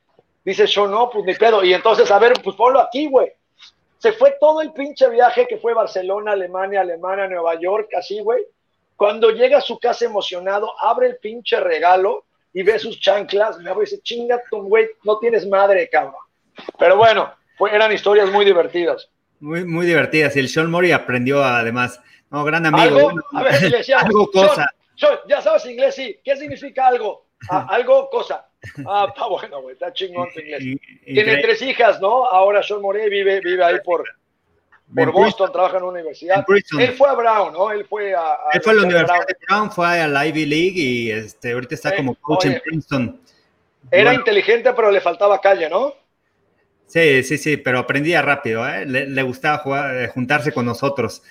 [0.45, 1.63] dice, yo no, pues ni pedo.
[1.63, 3.33] Y entonces, a ver, pues ponlo aquí, güey.
[3.99, 8.45] Se fue todo el pinche viaje que fue Barcelona, Alemania, Alemania, Nueva York, así, güey.
[8.97, 13.75] Cuando llega a su casa emocionado, abre el pinche regalo y ve sus chanclas, me
[13.81, 16.24] dice, chinga tu güey, no tienes madre, cabrón.
[16.79, 17.33] Pero bueno,
[17.71, 19.09] eran historias muy divertidas.
[19.41, 20.37] Muy, muy divertidas.
[20.37, 22.01] Y el Sean Murray aprendió además.
[22.31, 23.11] No, gran amigo.
[23.11, 24.67] Algo, a ver, le decía, algo cosa.
[25.29, 26.19] ya sabes inglés, sí.
[26.25, 27.27] ¿Qué significa algo?
[27.51, 28.47] Ah, algo, cosa.
[28.87, 30.81] Ah, está bueno, güey, está chingón tu inglés.
[31.05, 32.27] Tiene tres hijas, ¿no?
[32.27, 34.05] Ahora Sean Murray vive, vive ahí por,
[34.95, 36.45] por Boston, trabaja en una universidad.
[36.79, 37.71] Él fue a Brown, ¿no?
[37.71, 38.37] Él fue a.
[38.53, 41.75] Él fue a la Universidad de Brown, fue a la Ivy League y este, ahorita
[41.75, 43.21] está como coach en Princeton.
[43.91, 45.95] Era inteligente, pero le faltaba calle, ¿no?
[46.87, 48.87] Sí, sí, sí, pero aprendía rápido, ¿eh?
[48.87, 51.23] le, gustaba jugar, eh, juntarse con nosotros.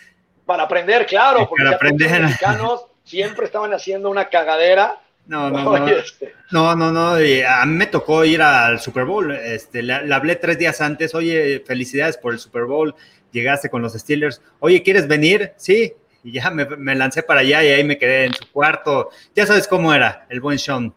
[0.46, 1.80] Para aprender, claro, porque los
[2.22, 5.02] mexicanos siempre estaban haciendo una cagadera.
[5.26, 5.88] No, no, no.
[5.88, 6.34] Este.
[6.52, 7.16] No, no, no.
[7.16, 9.32] A mí me tocó ir al Super Bowl.
[9.32, 11.16] Este, le, hablé tres días antes.
[11.16, 12.94] Oye, felicidades por el Super Bowl.
[13.32, 14.42] Llegaste con los Steelers.
[14.60, 15.54] Oye, ¿quieres venir?
[15.56, 15.94] Sí.
[16.24, 19.10] Y ya me, me lancé para allá y ahí me quedé en su cuarto.
[19.36, 20.94] Ya sabes cómo era el buen Sean.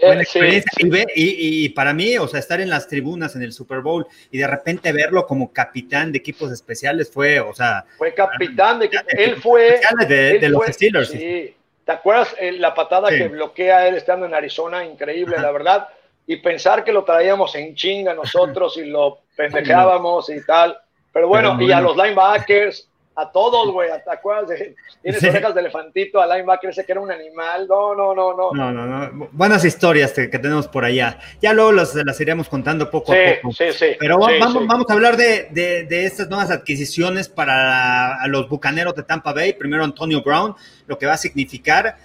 [0.00, 0.70] Buena experiencia.
[1.14, 4.46] Y, para mí, o sea, estar en las tribunas en el Super Bowl y de
[4.46, 7.84] repente verlo como capitán de equipos especiales fue, o sea.
[7.98, 8.90] Fue capitán de.
[9.08, 9.80] Él fue.
[10.08, 11.08] De, los Steelers.
[11.08, 11.54] Sí.
[11.84, 14.84] ¿Te acuerdas eh, la patada que bloquea él estando en Arizona?
[14.84, 15.88] Increíble, la verdad.
[16.26, 20.78] Y pensar que lo traíamos en chinga nosotros y lo pendejábamos y tal.
[21.12, 22.88] Pero bueno, y a los linebackers,
[23.20, 23.88] a todos, güey.
[24.04, 24.58] ¿Te acuerdas?
[25.02, 27.66] Tienes orejas de elefantito, al linebacker ese que era un animal.
[27.68, 28.50] No, no, no, no.
[28.52, 29.28] No, no, no.
[29.32, 31.18] Buenas historias que, tenemos por allá.
[31.40, 33.52] Ya luego las, las iremos contando poco a poco.
[33.52, 33.96] Sí, sí.
[33.98, 39.32] Pero vamos, vamos a hablar de, de, estas nuevas adquisiciones para los bucaneros de Tampa
[39.32, 39.52] Bay.
[39.52, 40.54] Primero Antonio Brown,
[40.86, 41.96] lo que va a significar.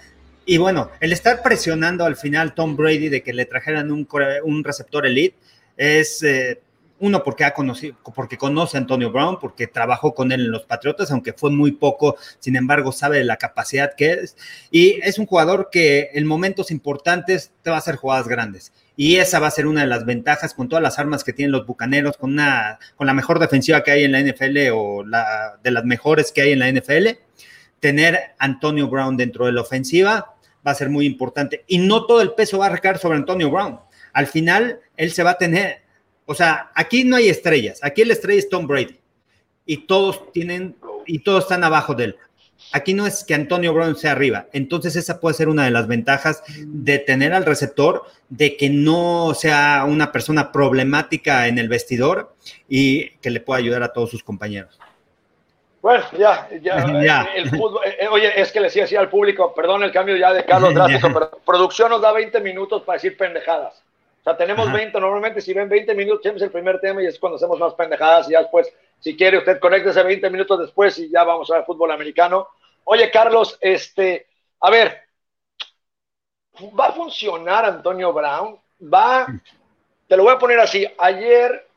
[0.44, 4.06] Y bueno, el estar presionando al final Tom Brady de que le trajeran un,
[4.44, 5.36] un receptor elite
[5.76, 6.60] es eh,
[6.98, 10.64] uno, porque ha conocido, porque conoce a Antonio Brown, porque trabajó con él en los
[10.64, 14.36] Patriotas, aunque fue muy poco, sin embargo, sabe de la capacidad que es.
[14.70, 18.72] Y es un jugador que en momentos importantes te va a hacer jugadas grandes.
[18.96, 21.52] Y esa va a ser una de las ventajas con todas las armas que tienen
[21.52, 22.36] los bucaneros, con,
[22.96, 26.40] con la mejor defensiva que hay en la NFL o la, de las mejores que
[26.42, 27.08] hay en la NFL.
[27.78, 30.34] Tener Antonio Brown dentro de la ofensiva
[30.66, 31.64] va a ser muy importante.
[31.66, 33.80] Y no todo el peso va a recaer sobre Antonio Brown.
[34.14, 35.82] Al final, él se va a tener,
[36.26, 37.78] o sea, aquí no hay estrellas.
[37.82, 38.98] Aquí el estrella es Tom Brady.
[39.64, 42.16] Y todos tienen, y todos están abajo de él.
[42.72, 44.46] Aquí no es que Antonio Brown sea arriba.
[44.52, 49.34] Entonces esa puede ser una de las ventajas de tener al receptor, de que no
[49.34, 52.34] sea una persona problemática en el vestidor
[52.68, 54.78] y que le pueda ayudar a todos sus compañeros.
[55.80, 59.54] Bueno, ya, ya, El fútbol, eh, eh, oye, es que le decía así al público,
[59.54, 63.16] perdón el cambio ya de Carlos drástico, pero producción nos da 20 minutos para decir
[63.16, 63.85] pendejadas.
[64.26, 67.16] O sea, tenemos 20, normalmente si ven 20 minutos, tenemos el primer tema y es
[67.16, 71.08] cuando hacemos más pendejadas y ya después, si quiere usted, conéctese 20 minutos después y
[71.08, 72.48] ya vamos a ver fútbol americano.
[72.82, 74.26] Oye, Carlos, este,
[74.58, 75.00] a ver,
[76.76, 78.58] ¿va a funcionar Antonio Brown?
[78.82, 79.28] Va,
[80.08, 81.68] te lo voy a poner así, ayer,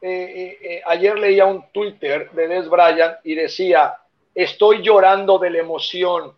[0.00, 3.96] eh, eh, eh, ayer leía un Twitter de Des Bryant y decía,
[4.34, 6.36] estoy llorando de la emoción.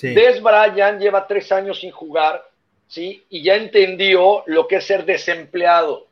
[0.00, 2.50] Des Bryant lleva tres años sin jugar
[2.92, 3.24] ¿sí?
[3.30, 6.08] Y ya entendió lo que es ser desempleado.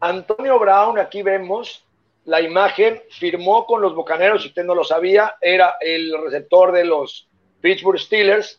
[0.00, 1.84] Antonio Brown, aquí vemos
[2.24, 6.86] la imagen, firmó con los Bocaneros, si usted no lo sabía, era el receptor de
[6.86, 7.28] los
[7.60, 8.58] Pittsburgh Steelers,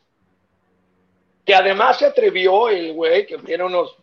[1.43, 3.97] que además se atrevió el güey, que tiene unos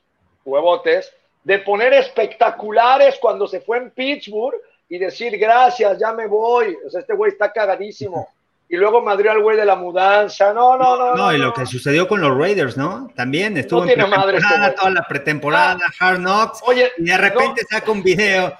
[0.44, 6.76] huevotes, de poner espectaculares cuando se fue en Pittsburgh y decir gracias, ya me voy.
[6.85, 8.26] O sea, este güey está cagadísimo.
[8.72, 10.54] Y luego Madrid al güey de la mudanza.
[10.54, 11.16] No, no, no.
[11.16, 13.11] No, y lo que sucedió con los Raiders, ¿no?
[13.16, 14.38] También estuvo en madre
[14.76, 15.92] toda la pretemporada, ah.
[15.98, 16.61] Hard Knocks.
[16.64, 18.56] Oye, y de repente saca un video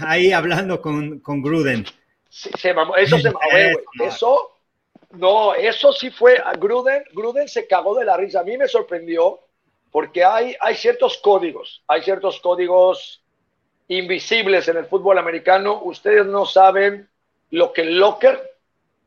[0.00, 1.84] ahí hablando con, con Gruden.
[2.30, 2.96] Sí, se mamó.
[2.96, 4.08] Eso se mamó, güey.
[4.08, 4.56] Eso,
[5.10, 6.42] no, eso sí fue.
[6.58, 8.40] Gruden, Gruden se cagó de la risa.
[8.40, 9.40] A mí me sorprendió
[9.90, 13.22] porque hay, hay ciertos códigos, hay ciertos códigos
[13.88, 15.82] invisibles en el fútbol americano.
[15.82, 17.10] Ustedes no saben
[17.50, 18.50] lo que el locker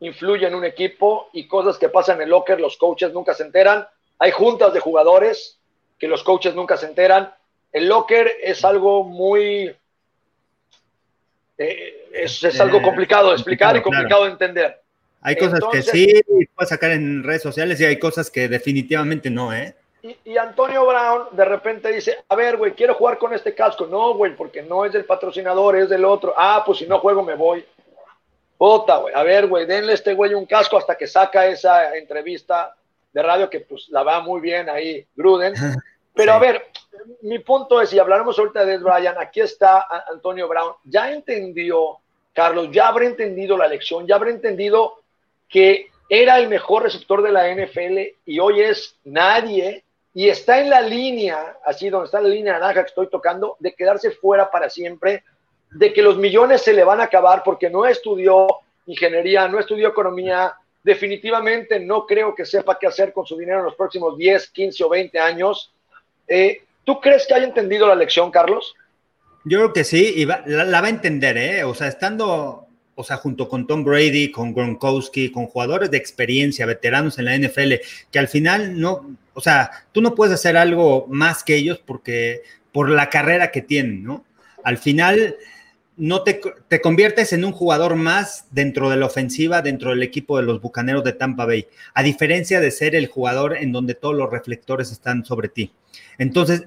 [0.03, 3.43] influye en un equipo y cosas que pasan en el locker, los coaches nunca se
[3.43, 3.87] enteran.
[4.19, 5.57] Hay juntas de jugadores
[5.99, 7.33] que los coaches nunca se enteran.
[7.71, 9.75] El locker es algo muy...
[11.57, 14.81] Eh, es, algo complicado de explicar y complicado de entender.
[15.21, 16.21] Hay cosas que sí
[16.55, 19.75] puedes sacar en redes sociales y hay cosas que definitivamente no, ¿eh?
[20.25, 23.85] Y, Antonio Brown de repente dice, a ver, güey, quiero jugar con este casco.
[23.85, 26.33] No, güey, porque no es del patrocinador, es del otro.
[26.35, 27.63] Ah, pues si no juego me voy.
[28.57, 29.13] Puta, güey.
[29.13, 32.75] A ver, güey, denle a este güey un casco hasta que saca esa entrevista
[33.11, 35.53] de radio que pues la va muy bien ahí Gruden.
[36.15, 36.67] Pero a ver,
[37.21, 40.73] mi punto es, y hablaremos ahorita de Brian, aquí está Antonio Brown.
[40.83, 41.97] Ya entendió,
[42.33, 45.01] Carlos, ya habrá entendido la lección, ya habrá entendido
[45.49, 50.69] que era el mejor receptor de la NFL y hoy es nadie y está en
[50.69, 54.69] la línea, así donde está la línea naranja que estoy tocando, de quedarse fuera para
[54.69, 55.23] siempre,
[55.75, 58.47] de que los millones se le van a acabar porque no estudió
[58.85, 63.65] ingeniería, no estudió economía, definitivamente no creo que sepa qué hacer con su dinero en
[63.65, 65.73] los próximos 10, 15 o 20 años.
[66.27, 68.75] Eh, ¿Tú crees que haya entendido la lección, Carlos?
[69.45, 71.63] Yo creo que sí, y la, la, va a entender, ¿eh?
[71.63, 76.65] O sea, estando o sea, junto con Tom Brady, con Gronkowski, con jugadores de experiencia,
[76.65, 77.73] veteranos en la NFL,
[78.11, 82.43] que al final no, o sea, tú no puedes hacer algo más que ellos porque
[82.71, 84.25] por la carrera que tienen, ¿no?
[84.63, 85.35] Al final
[85.95, 90.37] no te, te conviertes en un jugador más dentro de la ofensiva, dentro del equipo
[90.37, 94.15] de los Bucaneros de Tampa Bay, a diferencia de ser el jugador en donde todos
[94.15, 95.71] los reflectores están sobre ti.
[96.17, 96.63] Entonces,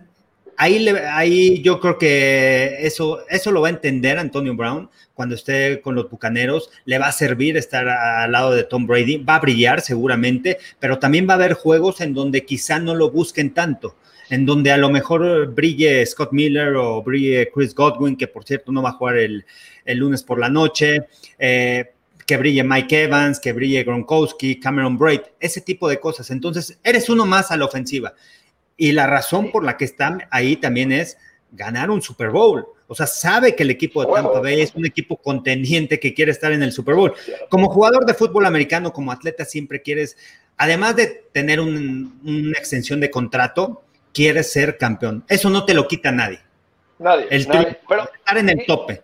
[0.57, 5.81] ahí, ahí yo creo que eso, eso lo va a entender Antonio Brown cuando esté
[5.81, 6.71] con los Bucaneros.
[6.85, 9.19] Le va a servir estar al lado de Tom Brady.
[9.19, 13.11] Va a brillar seguramente, pero también va a haber juegos en donde quizá no lo
[13.11, 13.97] busquen tanto.
[14.31, 18.73] En donde a lo mejor brille Scott Miller o brille Chris Godwin, que por cierto
[18.73, 19.45] no va a jugar el,
[19.87, 21.07] lunes por la noche.
[21.39, 21.93] Eh,
[22.27, 26.31] que brille Mike Evans, que brille Gronkowski, Cameron Braid, ese tipo de cosas.
[26.31, 28.15] Entonces, eres uno más a la ofensiva.
[28.77, 31.17] Y la razón por la que están ahí también es
[31.53, 32.67] ganar un Super Bowl.
[32.89, 36.33] O sea, sabe que el equipo de Tampa Bay es un equipo contendiente que quiere
[36.33, 37.15] estar en el Super Bowl.
[37.49, 40.17] Como jugador de fútbol americano, como atleta, siempre quieres,
[40.57, 43.83] además de tener una extensión de contrato,
[44.17, 45.25] quieres ser campeón.
[45.29, 46.41] Eso no te lo quita nadie.
[46.99, 47.27] Nadie.
[47.29, 49.03] El Pero, estar en el tope.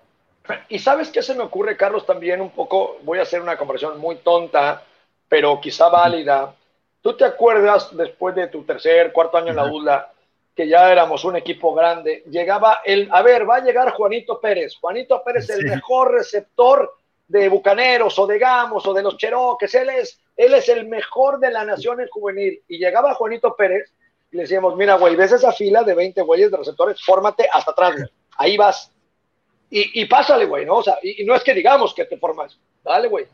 [0.71, 4.01] Y sabes qué se me ocurre, Carlos, también un poco, voy a hacer una comparación
[4.01, 4.83] muy tonta,
[5.29, 6.55] pero quizá válida.
[7.03, 10.13] ¿Tú te acuerdas después de tu tercer, cuarto año en la UDLA,
[10.57, 12.25] que ya éramos un equipo grande?
[12.31, 14.77] Llegaba el, a ver, va a llegar Juanito Pérez.
[14.81, 16.95] Juanito Pérez, el mejor receptor
[17.29, 19.75] de Bucaneros o de Gamos o de los Cheroques.
[19.75, 22.63] Él es, él es el mejor de la nación en juvenil.
[22.67, 23.93] Y llegaba Juanito Pérez
[24.33, 27.71] y le decíamos, mira, güey, ves esa fila de 20 güeyes de receptores, fórmate hasta
[27.71, 28.09] atrás, güey.
[28.39, 28.91] Ahí vas.
[29.71, 30.77] Y, y pásale, güey, ¿no?
[30.77, 32.59] O sea, y, no es que digamos que te formas.
[32.83, 33.27] Dale, güey.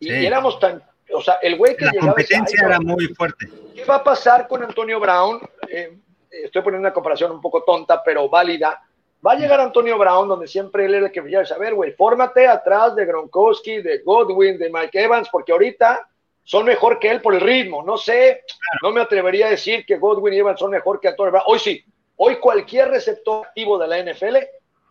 [0.00, 0.82] Y, y éramos tan
[1.12, 3.46] o sea, el güey que la competencia era muy fuerte.
[3.74, 5.40] ¿Qué va a pasar con Antonio Brown?
[5.68, 5.96] Eh,
[6.30, 8.82] estoy poniendo una comparación un poco tonta, pero válida.
[9.24, 11.92] Va a llegar Antonio Brown, donde siempre él era el que me a ver, güey,
[11.92, 16.08] fórmate atrás de Gronkowski, de Godwin, de Mike Evans, porque ahorita
[16.46, 17.82] son mejor que él por el ritmo.
[17.82, 18.44] No sé,
[18.80, 21.44] no me atrevería a decir que Godwin y Evans son mejor que Antonio Brown.
[21.48, 24.36] Hoy sí, hoy cualquier receptor activo de la NFL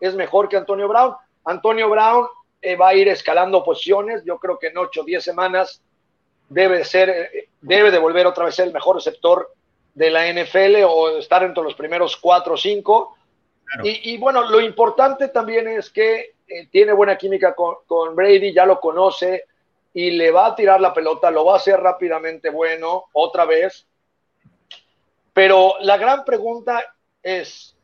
[0.00, 1.14] es mejor que Antonio Brown.
[1.46, 2.26] Antonio Brown
[2.60, 5.80] eh, va a ir escalando posiciones, yo creo que en 8 o 10 semanas
[6.50, 7.30] debe ser,
[7.62, 9.50] debe de volver otra vez el mejor receptor
[9.94, 13.16] de la NFL o estar entre los primeros cuatro o cinco.
[13.82, 18.64] Y, bueno, lo importante también es que eh, tiene buena química con, con, Brady, ya
[18.64, 19.44] lo conoce
[19.96, 23.86] y le va a tirar la pelota, lo va a hacer rápidamente bueno otra vez.
[25.32, 26.84] Pero la gran pregunta
[27.22, 27.74] es,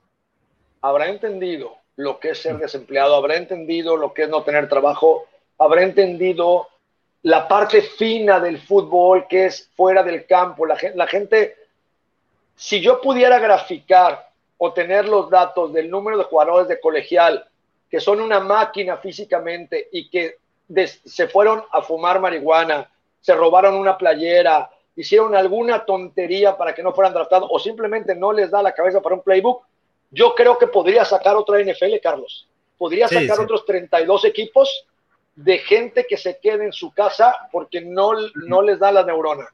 [0.82, 3.14] ¿habrá entendido lo que es ser desempleado?
[3.14, 5.26] ¿Habrá entendido lo que es no tener trabajo?
[5.56, 6.68] ¿Habrá entendido
[7.22, 10.66] la parte fina del fútbol que es fuera del campo.
[10.66, 11.56] La gente,
[12.54, 17.48] si yo pudiera graficar o tener los datos del número de jugadores de colegial
[17.88, 20.41] que son una máquina físicamente y que
[21.04, 26.92] se fueron a fumar marihuana, se robaron una playera, hicieron alguna tontería para que no
[26.92, 29.64] fueran draftados o simplemente no les da la cabeza para un playbook,
[30.10, 32.48] yo creo que podría sacar otra NFL, Carlos.
[32.76, 34.86] Podría sacar otros 32 equipos
[35.34, 39.46] de gente que se quede en su casa porque no, no les da la neurona.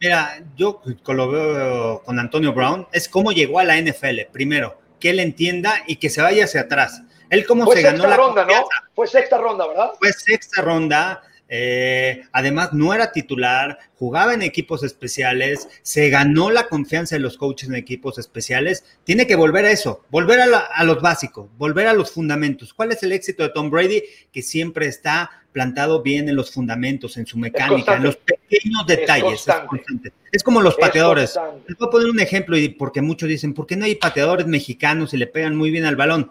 [0.00, 5.10] Mira, yo lo veo con Antonio Brown, es cómo llegó a la NFL, primero, que
[5.10, 7.02] él entienda y que se vaya hacia atrás.
[7.30, 8.66] Él cómo se ganó la ronda, ¿no?
[8.94, 9.90] Fue sexta ronda, ¿verdad?
[9.98, 16.68] Fue sexta ronda, eh, además, no era titular, jugaba en equipos especiales, se ganó la
[16.68, 18.84] confianza de los coaches en equipos especiales.
[19.02, 22.72] Tiene que volver a eso, volver a, los básicos, volver a los fundamentos.
[22.72, 24.04] ¿Cuál es el éxito de Tom Brady?
[24.32, 29.44] Que siempre está plantado bien en los fundamentos, en su mecánica, en los pequeños detalles.
[30.30, 31.36] Es, como los pateadores.
[31.66, 34.46] Les voy a poner un ejemplo, y porque muchos dicen, ¿por qué no hay pateadores
[34.46, 36.30] mexicanos y le pegan muy bien al balón?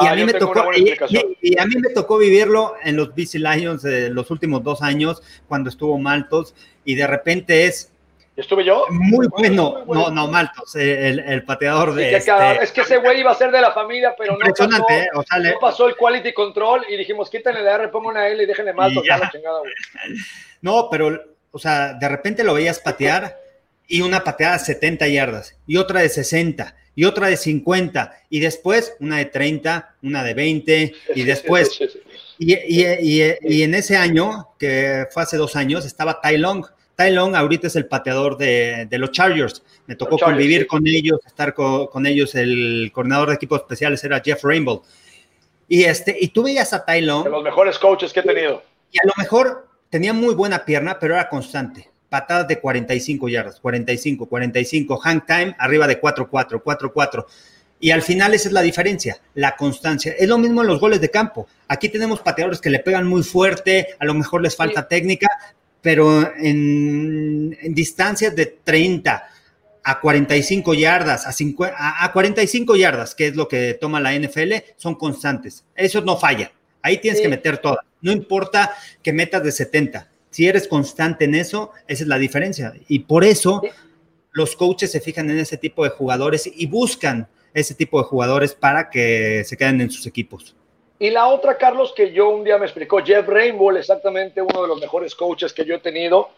[0.00, 3.34] Y, a ah, mí me tocó, y, a mí me tocó vivirlo en los BC
[3.34, 7.92] Lions de los últimos dos años, cuando estuvo Maltos, y de repente es.
[8.36, 8.86] ¿Estuve yo?
[8.88, 9.84] Muy bueno.
[9.86, 12.16] No, no, Maltos, el, pateador de.
[12.16, 12.62] este...
[12.62, 15.08] Es que ese güey iba a ser de la familia, pero no pasó, ¿eh?
[15.12, 18.72] no pasó el quality control y dijimos, quítenle la R, pongo una L y déjenle
[18.72, 19.18] Maltos, ya.
[19.18, 19.72] la chingada, güey.
[20.62, 21.18] No, pero,
[21.50, 23.38] o sea, de repente lo veías patear
[23.86, 28.40] y una pateada de 70 yardas y otra de 60 y otra de 50 y
[28.40, 31.80] después una de 30, una de 20 y después...
[32.42, 32.82] Y,
[33.62, 36.64] en ese año, que fue hace dos años, estaba Tai Long.
[36.96, 39.62] Tai Long ahorita es el pateador de, los Chargers.
[39.86, 42.34] Me tocó convivir con ellos, estar con, ellos.
[42.34, 44.82] El coordinador de equipos especiales era Jeff Rainbow.
[45.68, 47.24] Y, este, y tú veías a Tai Long.
[47.24, 48.62] De los mejores coaches que he tenido.
[48.90, 53.60] Y a lo mejor tenía muy buena pierna, pero era constante patadas de 45 yardas,
[53.60, 57.24] 45, 45, hang time arriba de 4-4, 4-4.
[57.82, 60.14] Y al final esa es la diferencia, la constancia.
[60.18, 61.46] Es lo mismo en los goles de campo.
[61.66, 65.28] Aquí tenemos pateadores que le pegan muy fuerte, a lo mejor les falta técnica,
[65.80, 69.24] pero en, distancias de 30
[69.82, 74.96] a 45 yardas, a, a, 45 yardas, que es lo que toma la NFL, son
[74.96, 75.64] constantes.
[75.74, 76.52] Eso no falla.
[76.82, 77.86] Ahí tienes que meter todas.
[78.02, 82.72] No importa que metas de 70 si eres constante en eso, esa es la diferencia.
[82.88, 83.62] Y por eso
[84.32, 88.54] los coaches se fijan en ese tipo de jugadores y buscan ese tipo de jugadores
[88.54, 90.54] para que se queden en sus equipos.
[90.98, 94.68] Y la otra, Carlos, que yo un día me explicó, Jeff Rainbow, exactamente uno de
[94.68, 96.28] los mejores coaches que yo he tenido.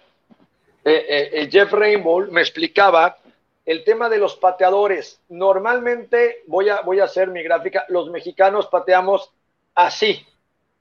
[0.84, 3.18] Eh, eh, eh, Jeff Rainbow me explicaba
[3.66, 5.20] el tema de los pateadores.
[5.28, 9.32] Normalmente, voy a, voy a hacer mi gráfica, los mexicanos pateamos
[9.74, 10.24] así,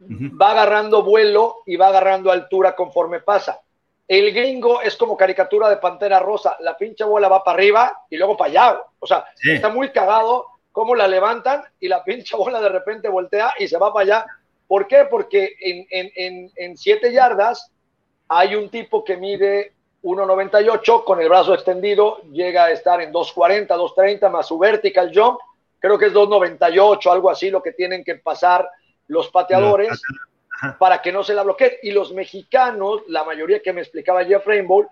[0.09, 3.61] va agarrando vuelo y va agarrando altura conforme pasa.
[4.07, 8.17] El gringo es como caricatura de Pantera Rosa, la pinche bola va para arriba y
[8.17, 8.81] luego para allá.
[8.99, 13.53] O sea, está muy cagado cómo la levantan y la pinche bola de repente voltea
[13.57, 14.25] y se va para allá.
[14.67, 15.05] ¿Por qué?
[15.09, 17.71] Porque en, siete yardas
[18.27, 23.67] hay un tipo que mide 1.98 con el brazo extendido, llega a estar en 2.40,
[23.67, 25.39] 2.30 más su vertical jump,
[25.79, 28.67] creo que es 2.98, algo así lo que tienen que pasar
[29.12, 30.02] los pateadores
[30.80, 31.80] para que no se la bloquee.
[31.84, 34.88] Y los mexicanos, la mayoría que me explicaba Jeff Rainbow,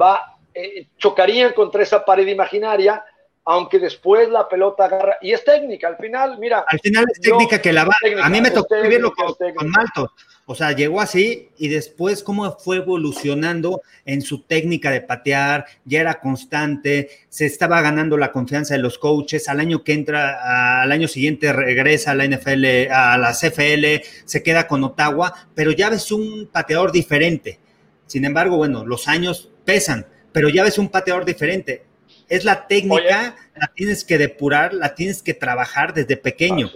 [0.00, 3.04] va, eh, chocarían contra esa pared imaginaria,
[3.44, 5.16] aunque después la pelota agarra.
[5.20, 6.64] Y es técnica, al final, mira.
[6.66, 7.94] Al final es técnica que la va.
[8.22, 10.12] a mí me tocó vivirlo con, con Malto.
[10.44, 16.00] O sea, llegó así y después cómo fue evolucionando en su técnica de patear, ya
[16.00, 20.90] era constante, se estaba ganando la confianza de los coaches, al año que entra, al
[20.90, 25.90] año siguiente regresa a la NFL, a la CFL, se queda con Ottawa, pero ya
[25.90, 27.60] ves un pateador diferente.
[28.06, 31.84] Sin embargo, bueno, los años pesan, pero ya ves un pateador diferente.
[32.32, 36.70] Es la técnica, la tienes que depurar, la tienes que trabajar desde pequeño.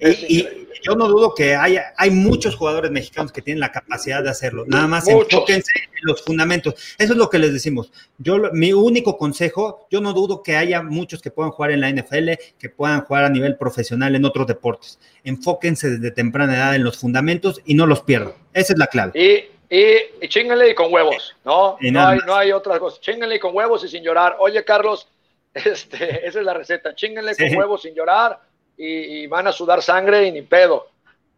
[0.00, 0.48] Y,
[0.82, 4.64] yo no dudo que haya, hay muchos jugadores mexicanos que tienen la capacidad de hacerlo.
[4.66, 6.72] Nada más enfóquense en los fundamentos.
[6.96, 7.92] Eso es lo que les decimos.
[8.16, 11.90] Yo, mi único consejo, yo no dudo que haya muchos que puedan jugar en la
[11.90, 14.98] NFL, que puedan jugar a nivel profesional en otros deportes.
[15.22, 18.32] Enfóquense desde temprana edad en los fundamentos y no los pierdan.
[18.54, 19.12] Esa es la clave.
[19.20, 19.84] Y, y,
[20.20, 21.76] y con huevos, ¿no?
[21.80, 23.00] No hay, no hay, otra cosa.
[23.00, 24.36] Chingale con huevos y sin llorar.
[24.40, 25.06] Oye, Carlos,
[25.54, 26.94] este, esa es la receta.
[26.94, 28.40] Chingale con huevos sin llorar
[28.76, 30.88] y, van a sudar sangre y ni pedo.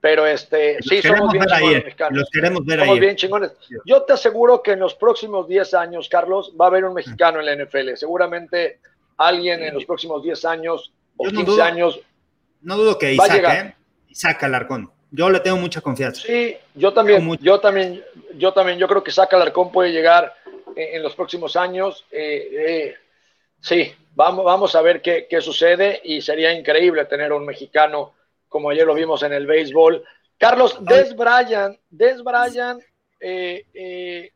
[0.01, 3.53] Pero este, sí, somos bien chingones, Los queremos ver somos bien chingones.
[3.85, 7.39] Yo te aseguro que en los próximos 10 años, Carlos, va a haber un mexicano
[7.39, 7.95] en la NFL.
[7.95, 8.80] Seguramente
[9.18, 12.01] alguien en los próximos 10 años o 15 años.
[12.62, 13.74] No dudo que Isaac, ¿eh?
[14.09, 14.91] Isaac Alarcón.
[15.13, 16.23] Yo le tengo mucha confianza.
[16.23, 18.03] Sí, yo también, yo también,
[18.35, 20.35] yo también, yo creo que Isaac Alarcón puede llegar
[20.75, 22.05] en, los próximos años.
[22.11, 22.95] Eh, eh,
[23.61, 28.13] sí, Vamos, vamos a ver qué, sucede y sería increíble tener un mexicano
[28.49, 30.05] como ayer lo vimos en el béisbol.
[30.37, 32.83] Carlos, Des Bryant, Des Bryant
[33.19, 34.33] eh, eh,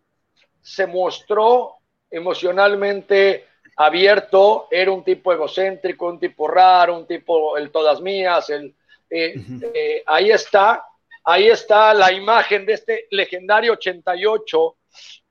[0.62, 1.74] se mostró
[2.10, 3.46] emocionalmente
[3.76, 8.74] abierto, era un tipo egocéntrico, un tipo raro, un tipo el todas mías, el,
[9.10, 9.34] eh,
[9.74, 10.84] eh, ahí está,
[11.24, 14.76] ahí está la imagen de este legendario 88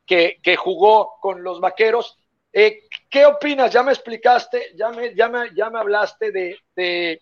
[0.06, 2.18] que, que jugó con los vaqueros.
[2.52, 3.72] Eh, ¿Qué opinas?
[3.72, 7.20] Ya me explicaste, ya me, ya me, ya me hablaste de, de,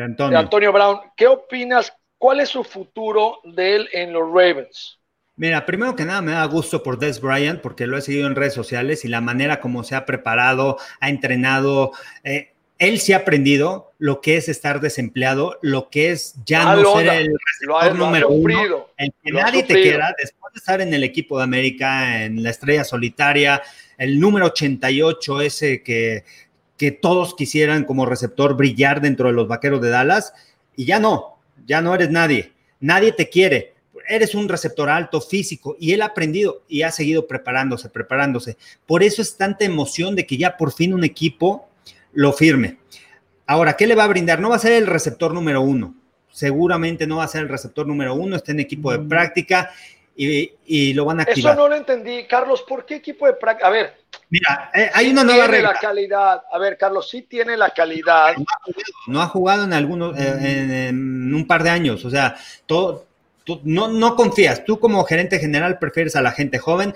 [0.00, 0.30] Antonio.
[0.30, 1.00] de Antonio Brown.
[1.16, 1.92] ¿Qué opinas?
[2.18, 5.00] ¿Cuál es su futuro de él en los Ravens?
[5.40, 8.36] Mira, primero que nada me da gusto por Des Bryant porque lo he seguido en
[8.36, 11.92] redes sociales y la manera como se ha preparado, ha entrenado.
[12.24, 16.96] Eh, él sí ha aprendido lo que es estar desempleado, lo que es ya no
[16.96, 21.04] ser el receptor número uno, el que nadie te quiera después de estar en el
[21.04, 23.60] equipo de América, en la estrella solitaria,
[23.98, 26.24] el número 88, ese que,
[26.78, 30.32] que todos quisieran como receptor brillar dentro de los vaqueros de Dallas,
[30.74, 33.74] y ya no, ya no eres nadie, nadie te quiere.
[34.08, 38.56] Eres un receptor alto, físico, y él ha aprendido y ha seguido preparándose, preparándose.
[38.86, 41.69] Por eso es tanta emoción de que ya por fin un equipo
[42.12, 42.78] lo firme.
[43.46, 44.40] Ahora, ¿qué le va a brindar?
[44.40, 45.94] No va a ser el receptor número uno.
[46.30, 49.08] Seguramente no va a ser el receptor número uno, está en equipo de mm.
[49.08, 49.70] práctica
[50.14, 51.54] y, lo van a activar.
[51.54, 52.62] Eso no lo entendí, Carlos.
[52.62, 53.68] ¿Por qué equipo de práctica?
[53.68, 53.94] A ver.
[54.28, 55.72] Mira, eh, hay una nueva regla.
[55.72, 56.42] la calidad.
[56.52, 58.34] A ver, Carlos, sí tiene la calidad.
[59.06, 62.04] No ha jugado, en algunos, eh, en, un par de años.
[62.04, 62.36] O sea,
[62.66, 63.06] todo,
[63.64, 66.94] no, no confías, tú como gerente general prefieres a la gente joven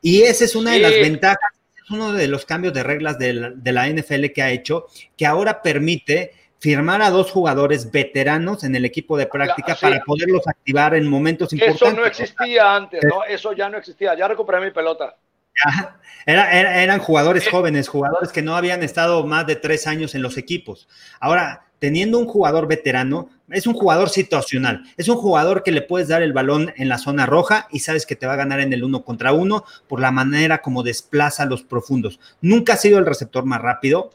[0.00, 1.52] y esa es una de las ventajas,
[1.82, 5.62] es uno de los cambios de reglas de la, NFL que ha hecho, que ahora
[5.62, 11.08] permite firmar a dos jugadores veteranos en el equipo de práctica para poderlos activar en
[11.08, 11.82] momentos importantes.
[11.82, 13.24] Eso no existía antes, ¿no?
[13.24, 14.16] Eso ya no existía.
[14.16, 15.16] Ya recuperé mi pelota.
[16.24, 20.88] eran jugadores jóvenes, jugadores que no habían estado más de tres años en los equipos.
[21.18, 26.06] Ahora, teniendo un jugador veterano, es un jugador situacional, es un jugador que le puedes
[26.06, 28.72] dar el balón en la zona roja y sabes que te va a ganar en
[28.72, 32.20] el uno contra uno por la manera como desplaza los profundos.
[32.40, 34.12] Nunca ha sido el receptor más rápido,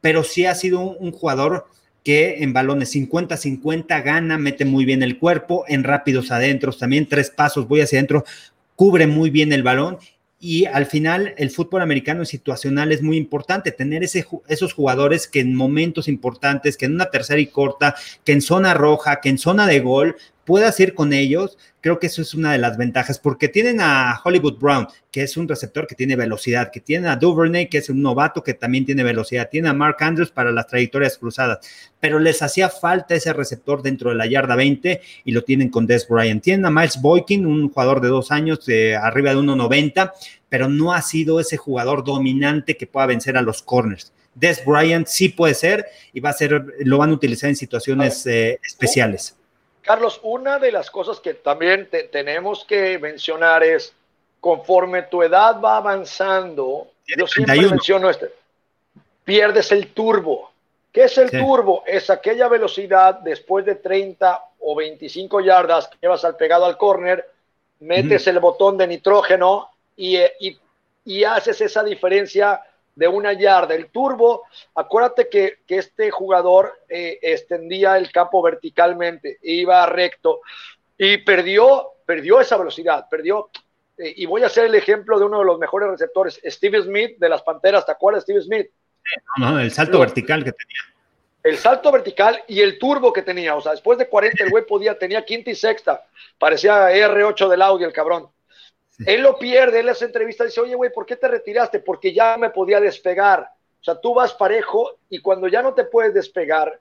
[0.00, 1.66] pero sí ha sido un, jugador
[2.04, 7.30] que en balones 50-50 gana, mete muy bien el cuerpo, en rápidos adentros, también tres
[7.30, 8.22] pasos, voy hacia adentro,
[8.76, 9.98] cubre muy bien el balón
[10.40, 15.40] y al final el fútbol americano situacional es muy importante, tener ese, esos jugadores que
[15.40, 19.38] en momentos importantes, que en una tercera y corta, que en zona roja, que en
[19.38, 20.16] zona de gol,
[20.48, 24.18] puedas ir con ellos, creo que eso es una de las ventajas, porque tienen a
[24.24, 27.90] Hollywood Brown, que es un receptor que tiene velocidad, que tiene a Duvernay, que es
[27.90, 31.58] un novato que también tiene velocidad, tiene a Mark Andrews para las trayectorias cruzadas,
[32.00, 35.86] pero les hacía falta ese receptor dentro de la yarda 20 y lo tienen con
[35.86, 36.42] Des Bryant.
[36.42, 40.12] Tienen a Miles Boykin, un jugador de dos años, de arriba de 1.90,
[40.48, 44.14] pero no ha sido ese jugador dominante que pueda vencer a los corners.
[44.34, 45.84] Des Bryant sí puede ser
[46.14, 49.37] y va a ser, lo van a utilizar en situaciones eh, especiales.
[49.88, 53.94] Carlos, una de las cosas que también tenemos que mencionar es,
[54.38, 58.30] conforme tu edad va avanzando, yo siempre menciono este,
[59.24, 60.50] pierdes el turbo.
[60.92, 61.84] ¿Qué es el turbo?
[61.86, 67.26] Es aquella velocidad después de 30 o 25 yardas que llevas al pegado al córner,
[67.80, 70.58] metes el botón de nitrógeno y, y,
[71.06, 72.60] y haces esa diferencia
[72.98, 73.76] de una yarda.
[73.76, 74.42] El turbo,
[74.74, 80.40] acuérdate que, este jugador eh, extendía el campo verticalmente, iba recto
[80.98, 83.50] y perdió, perdió esa velocidad, perdió.
[83.96, 87.18] Eh, y voy a hacer el ejemplo de uno de los mejores receptores, Steve Smith
[87.18, 87.86] de las Panteras.
[87.86, 88.66] ¿Te acuerdas, Steve Smith?
[89.36, 90.80] No, no, el salto vertical que tenía.
[91.44, 93.54] El salto vertical y el turbo que tenía.
[93.54, 96.04] O sea, después de 40 el güey podía, tenía quinta y sexta.
[96.36, 98.28] Parecía R8 del audio el cabrón.
[99.06, 101.78] Él lo pierde, él hace entrevista y dice, oye, güey, ¿por qué te retiraste?
[101.78, 103.48] Porque ya me podía despegar.
[103.80, 106.80] O sea, tú vas parejo y cuando ya no te puedes despegar,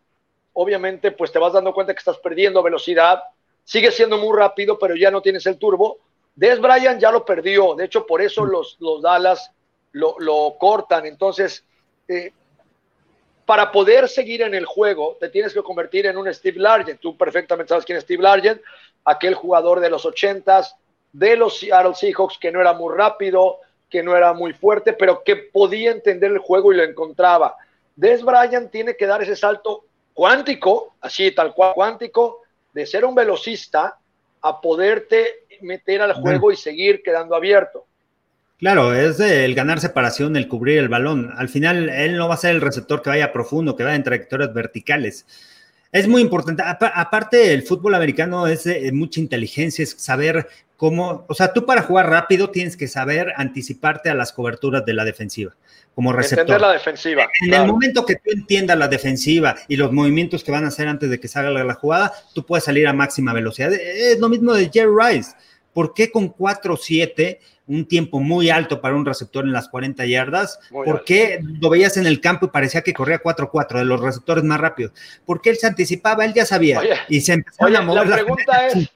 [0.54, 3.22] obviamente, pues te vas dando cuenta que estás perdiendo velocidad.
[3.64, 6.00] Sigue siendo muy rápido, pero ya no tienes el turbo.
[6.36, 7.76] Des Bryant ya lo perdió.
[7.76, 9.52] De hecho, por eso los, los Dallas
[9.92, 11.06] lo, cortan.
[11.06, 11.64] Entonces,
[12.08, 12.32] eh,
[13.46, 17.00] para poder seguir en el juego, te tienes que convertir en un Steve Largent.
[17.00, 18.62] Tú perfectamente sabes quién es Steve Largent,
[19.06, 20.76] aquel jugador de los ochentas,
[21.14, 23.58] de los Seattle Seahawks que no era muy rápido,
[23.90, 27.56] que no era muy fuerte, pero que podía entender el juego y lo encontraba.
[27.96, 32.42] Des Bryant tiene que dar ese salto cuántico, así tal cual cuántico,
[32.74, 33.98] de ser un velocista
[34.42, 37.86] a poderte meter al juego y seguir quedando abierto.
[38.60, 41.32] Claro, es el ganar separación, el cubrir el balón.
[41.38, 44.04] Al final, él no va a ser el receptor que vaya profundo, que vaya en
[44.04, 45.26] trayectorias verticales.
[45.92, 46.64] Es muy importante.
[46.66, 51.82] Aparte, el fútbol americano es de mucha inteligencia, es saber cómo, o sea, tú para
[51.82, 55.56] jugar rápido tienes que saber anticiparte a las coberturas de la defensiva,
[55.96, 56.42] como receptor.
[56.42, 57.28] Entender la defensiva.
[57.42, 60.88] En el momento que tú entiendas la defensiva y los movimientos que van a hacer
[60.88, 63.74] antes de que salga la jugada, tú puedes salir a máxima velocidad.
[63.74, 65.32] Es lo mismo de Jerry Rice.
[65.74, 70.60] ¿Por qué con 4-7 un tiempo muy alto para un receptor en las 40 yardas.
[70.72, 74.44] ¿Por qué lo veías en el campo y parecía que corría 4-4 de los receptores
[74.44, 74.94] más rápidos?
[75.26, 78.08] Porque él se anticipaba, él ya sabía y se empezó a mover.
[78.08, 78.90] La pregunta es,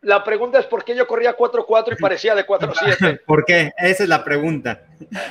[0.00, 3.20] la pregunta es por qué yo corría 4-4 y parecía de 4-7.
[3.26, 3.72] ¿Por qué?
[3.78, 4.82] Esa es la pregunta.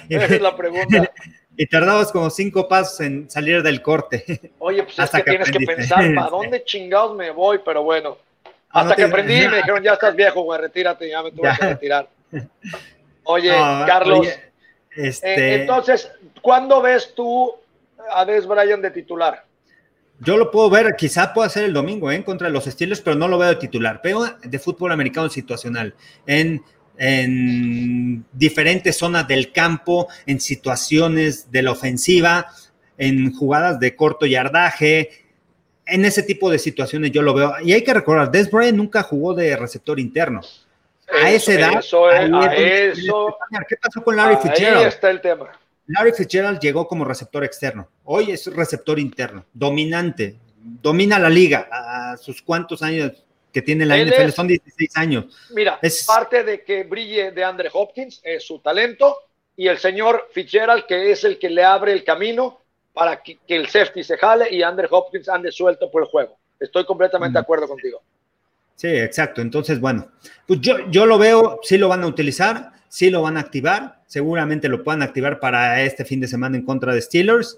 [0.09, 1.11] Esa es la pregunta.
[1.55, 4.51] Y tardabas como cinco pasos en salir del corte.
[4.57, 7.59] Oye, pues es que, tienes que pensar, ¿para dónde chingados me voy?
[7.63, 8.17] Pero bueno,
[8.71, 11.65] ah, hasta que aprendí me dijeron, ya estás viejo, güey, retírate, ya me tuve que
[11.67, 12.07] retirar.
[13.23, 14.27] Oye, Carlos,
[14.95, 15.34] este...
[15.34, 16.11] Eh, entonces,
[16.41, 17.53] ¿cuándo ves tú
[18.13, 19.45] a Des Bryant de titular?
[20.19, 22.15] Yo lo puedo ver, quizá pueda ser el domingo ¿eh?
[22.15, 24.01] en contra de los estilos, pero no lo veo de titular.
[24.03, 26.63] Veo de fútbol americano situacional, en,
[26.97, 32.47] en diferentes zonas del campo, en situaciones de la ofensiva,
[32.97, 35.09] en jugadas de corto yardaje,
[35.86, 37.53] en ese tipo de situaciones yo lo veo.
[37.63, 40.41] Y hay que recordar, Des Bryant nunca jugó de receptor interno
[41.11, 41.79] a esa edad.
[41.79, 43.37] Eso eso,
[43.67, 44.77] ¿Qué pasó con Larry Fitzgerald?
[44.77, 45.51] Ahí está el tema.
[45.87, 47.89] Larry Fitzgerald llegó como receptor externo.
[48.03, 53.11] Hoy es receptor interno, dominante, domina la liga a sus cuantos años
[53.51, 55.25] que tiene la NFL, son 16 años.
[55.51, 59.15] Mira, es parte de que brille de Andre Hopkins es su talento
[59.55, 62.59] y el señor Fitzgerald, que es el que le abre el camino
[62.93, 66.37] para que, el safety se jale y Andre Hopkins ande suelto por el juego.
[66.59, 68.01] Estoy completamente de acuerdo contigo.
[68.76, 69.41] Sí, exacto.
[69.41, 70.07] Entonces, bueno,
[70.47, 74.01] pues yo, yo lo veo, sí lo van a utilizar, sí lo van a activar,
[74.07, 77.57] seguramente lo puedan activar para este fin de semana en contra de Steelers,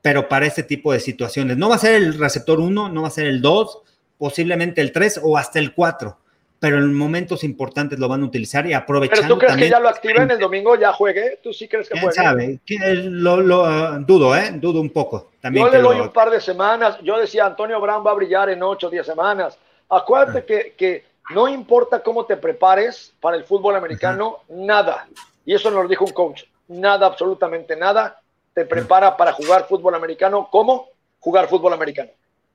[0.00, 1.56] pero para este tipo de situaciones.
[1.56, 3.78] No va a ser el receptor 1, no va a ser el 2,
[4.18, 6.18] posiblemente el 3 o hasta el 4,
[6.58, 9.22] pero en momentos importantes lo van a utilizar y aprovechando.
[9.22, 11.38] ¿Pero tú crees que ya lo activen el domingo, ya juegue?
[11.42, 12.14] ¿Tú sí crees que juegue?
[12.14, 12.60] sabe?
[13.04, 14.50] Lo, lo uh, dudo, ¿eh?
[14.54, 15.32] Dudo un poco.
[15.40, 16.98] También yo le doy un par de semanas.
[17.02, 19.58] Yo decía, Antonio Brown va a brillar en 8 o 10 semanas
[19.94, 25.06] Acuérdate que, que, no importa cómo te prepares para el fútbol americano, nada,
[25.44, 28.20] y eso nos lo dijo un coach, nada, absolutamente nada,
[28.54, 30.48] te prepara para jugar fútbol americano.
[30.50, 30.88] ¿Cómo?
[31.20, 32.10] Jugar fútbol americano.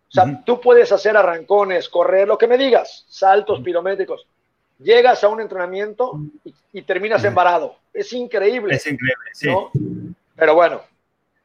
[0.10, 4.26] O sea, tú puedes hacer arrancones, correr, lo que me digas, saltos pirométricos.
[4.80, 6.20] Llegas a un entrenamiento
[6.72, 7.76] y, terminas embarado.
[7.94, 8.76] Es increíble.
[8.76, 9.50] Es increíble, sí.
[10.36, 10.82] Pero bueno,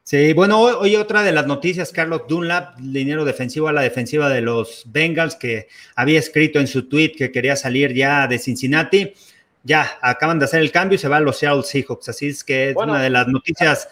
[0.03, 4.41] Sí, bueno, hoy, otra de las noticias, Carlos Dunlap, dinero defensivo a la defensiva de
[4.41, 9.13] los Bengals, que había escrito en su tweet que quería salir ya de Cincinnati.
[9.63, 12.09] Ya, acaban de hacer el cambio y se va a los Seattle Seahawks.
[12.09, 13.87] Así es que es una de las noticias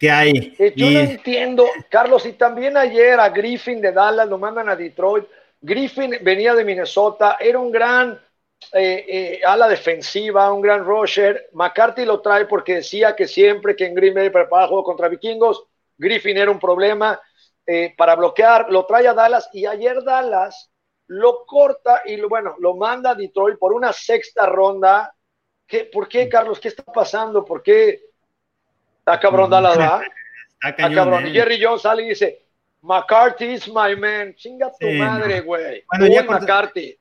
[0.00, 0.56] que hay.
[0.74, 5.26] Yo no entiendo, Carlos, y también ayer a Griffin de Dallas lo mandan a Detroit.
[5.60, 8.18] Griffin venía de Minnesota, era un gran
[8.72, 11.48] eh, eh, a la defensiva, un gran rusher.
[11.52, 15.64] McCarthy lo trae porque decía que siempre que en Green Bay preparaba juego contra vikingos,
[15.96, 17.20] Griffin era un problema
[17.66, 18.70] eh, para bloquear.
[18.70, 20.70] Lo trae a Dallas y ayer Dallas
[21.06, 25.14] lo corta y lo, bueno, lo manda a Detroit por una sexta ronda.
[25.66, 26.60] ¿Qué, ¿Por qué, Carlos?
[26.60, 27.44] ¿Qué está pasando?
[27.44, 28.02] ¿Por qué?
[28.98, 30.02] Está cabrón Dallas, ¿verdad?
[30.62, 31.26] Está cabrón.
[31.28, 32.44] Y Jerry Jones sale y dice,
[32.82, 34.34] McCarthy is my man.
[34.34, 35.84] Chinga tu madre, güey.
[35.86, 36.98] Bueno, McCarthy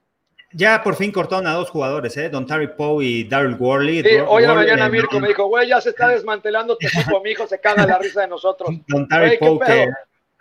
[0.53, 2.29] ya por fin cortaron a dos jugadores, ¿eh?
[2.29, 4.01] Don Terry Poe y Daryl Worley.
[4.01, 7.21] Sí, hoy en la mañana Mirko me dijo, güey, ya se está desmantelando tu equipo,
[7.21, 8.69] mi hijo se caga la risa de nosotros.
[8.87, 9.87] Don Terry Poe, que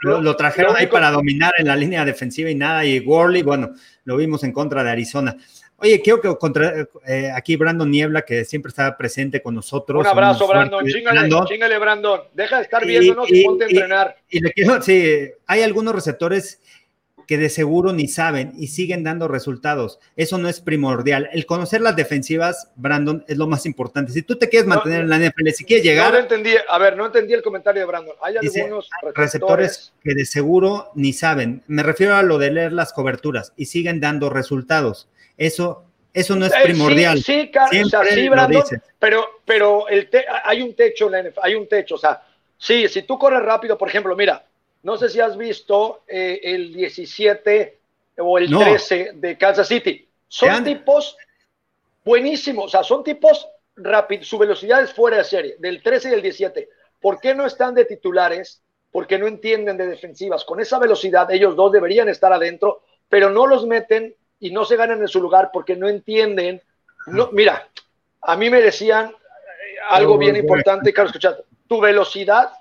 [0.01, 3.73] lo, trajeron ahí para dominar en la línea defensiva y nada, y Worley, bueno,
[4.05, 5.37] lo vimos en contra de Arizona.
[5.79, 10.01] Oye, quiero que contra, eh, aquí Brandon Niebla, que siempre está presente con nosotros.
[10.01, 10.87] Un abrazo, Brandon.
[10.87, 11.81] Chingale, Brandon.
[11.81, 12.21] Brandon.
[12.33, 14.17] Deja de estar viéndonos y, ponte a entrenar.
[14.31, 16.63] Y, le quiero, sí, hay algunos receptores
[17.27, 19.99] que de seguro ni saben y siguen dando resultados.
[20.17, 21.29] Eso no es primordial.
[21.33, 24.13] El conocer las defensivas, Brandon, es lo más importante.
[24.13, 26.13] Si tú te quieres mantener en la NFL, si quieres llegar.
[26.13, 28.15] No entendí, a ver, no entendí el comentario de Brandon.
[28.23, 31.63] Hay algunos receptores, que de seguro ni saben.
[31.67, 35.09] Me refiero a lo de leer las coberturas y siguen dando resultados.
[35.37, 35.83] Eso
[36.17, 37.23] eso no es eh, primordial.
[37.23, 38.65] Sí, sí, sí Brandon,
[38.99, 40.09] pero, pero el
[40.45, 42.23] hay un techo en la NFL, hay un techo, o sea,
[42.57, 44.43] sí, si tú corres rápido, por ejemplo, mira,
[44.87, 47.79] no sé si has visto eh, el 17
[48.19, 50.09] o el 13 de Kansas City.
[50.29, 51.17] Son tipos
[52.05, 56.13] buenísimos, o sea, son tipos rápidos, su velocidad es fuera de serie, del 13 y
[56.13, 56.69] el 17.
[57.01, 58.63] ¿Por qué no están de titulares?
[58.93, 60.45] Porque no entienden de defensivas.
[60.45, 64.77] Con esa velocidad, ellos dos deberían estar adentro, pero no los meten y no se
[64.77, 66.63] ganan en su lugar porque no entienden.
[67.09, 67.69] No, mira,
[68.21, 69.13] a mí me decían
[69.89, 72.53] algo bien importante, Carlos, escuchad, tu velocidad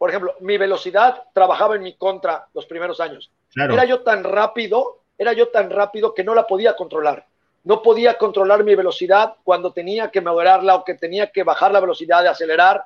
[0.00, 3.30] por ejemplo, mi velocidad trabajaba en mi contra los primeros años.
[3.54, 7.26] Era yo tan rápido, era yo tan rápido que no la podía controlar.
[7.64, 11.80] No podía controlar mi velocidad cuando tenía que moderarla o que tenía que bajar la
[11.80, 12.82] velocidad de acelerar.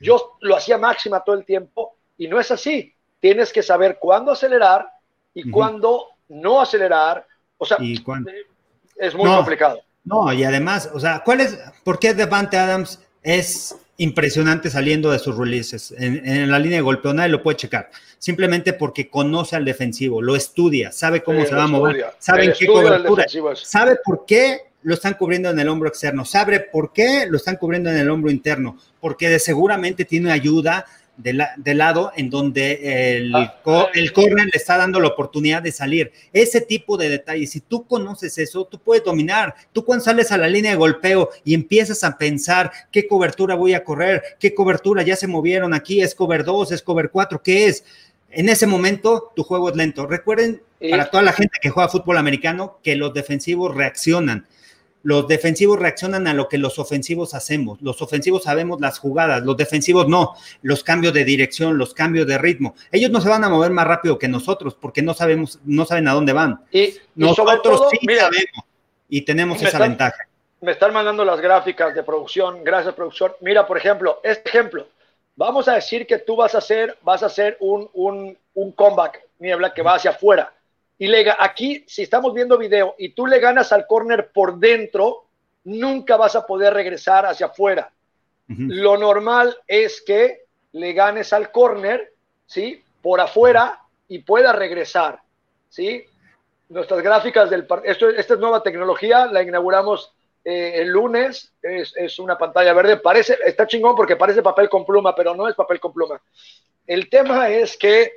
[0.00, 2.94] Yo lo hacía máxima todo el tiempo y no es así.
[3.20, 4.86] Tienes que saber cuándo acelerar
[5.32, 7.26] y cuándo no acelerar.
[7.56, 7.94] O sea, eh,
[8.96, 9.80] es muy complicado.
[10.04, 15.18] No, y además, o sea, ¿cuál es, por qué Devante Adams es impresionante saliendo de
[15.18, 15.94] sus releases?
[15.96, 17.90] En, la línea de golpeo nadie lo puede checar.
[18.18, 22.52] Simplemente porque conoce al defensivo, lo estudia, sabe cómo se va a mover, sabe en
[22.58, 27.26] qué cobertura, sabe por qué lo están cubriendo en el hombro externo, sabe por qué
[27.28, 30.86] lo están cubriendo en el hombro interno, porque de seguramente tiene ayuda
[31.22, 33.60] de, lado en donde el, ah,
[33.94, 36.12] el corner le está dando la oportunidad de salir.
[36.32, 39.54] Ese tipo de detalles, si tú conoces eso, tú puedes dominar.
[39.72, 43.74] Tú cuando sales a la línea de golpeo y empiezas a pensar qué cobertura voy
[43.74, 47.66] a correr, qué cobertura ya se movieron aquí, es cover 2, es cover 4, ¿qué
[47.66, 47.84] es?
[48.30, 50.06] En ese momento tu juego es lento.
[50.06, 54.46] Recuerden, para toda la gente que juega fútbol americano, que los defensivos reaccionan
[55.02, 57.80] los defensivos reaccionan a lo que los ofensivos hacemos.
[57.80, 62.38] Los ofensivos sabemos las jugadas, los defensivos no, los cambios de dirección, los cambios de
[62.38, 62.74] ritmo.
[62.92, 66.08] Ellos no se van a mover más rápido que nosotros porque no sabemos, no saben
[66.08, 66.64] a dónde van.
[66.72, 68.64] Y, nosotros sí sabemos
[69.08, 70.26] y tenemos esa ventaja.
[70.60, 73.32] Me están mandando las gráficas de producción, gracias producción.
[73.40, 74.86] Mira, por ejemplo, este ejemplo.
[75.36, 79.22] Vamos a decir que tú vas a hacer, vas a hacer un, un, un comeback,
[79.38, 80.52] niebla, que va hacia afuera
[81.00, 85.24] y le, aquí, si estamos viendo video y tú le ganas al córner por dentro,
[85.64, 87.90] nunca vas a poder regresar hacia afuera.
[88.46, 90.42] Lo normal es que
[90.72, 92.12] le ganes al córner,
[92.44, 92.84] ¿sí?
[93.00, 95.20] Por afuera y pueda regresar,
[95.70, 96.04] ¿sí?
[96.68, 100.12] Nuestras gráficas del esto esta es nueva tecnología, la inauguramos
[100.44, 104.84] eh, el lunes, es, es, una pantalla verde, parece, está chingón porque parece papel con
[104.84, 106.20] pluma, pero no es papel con pluma.
[106.86, 108.12] El tema es que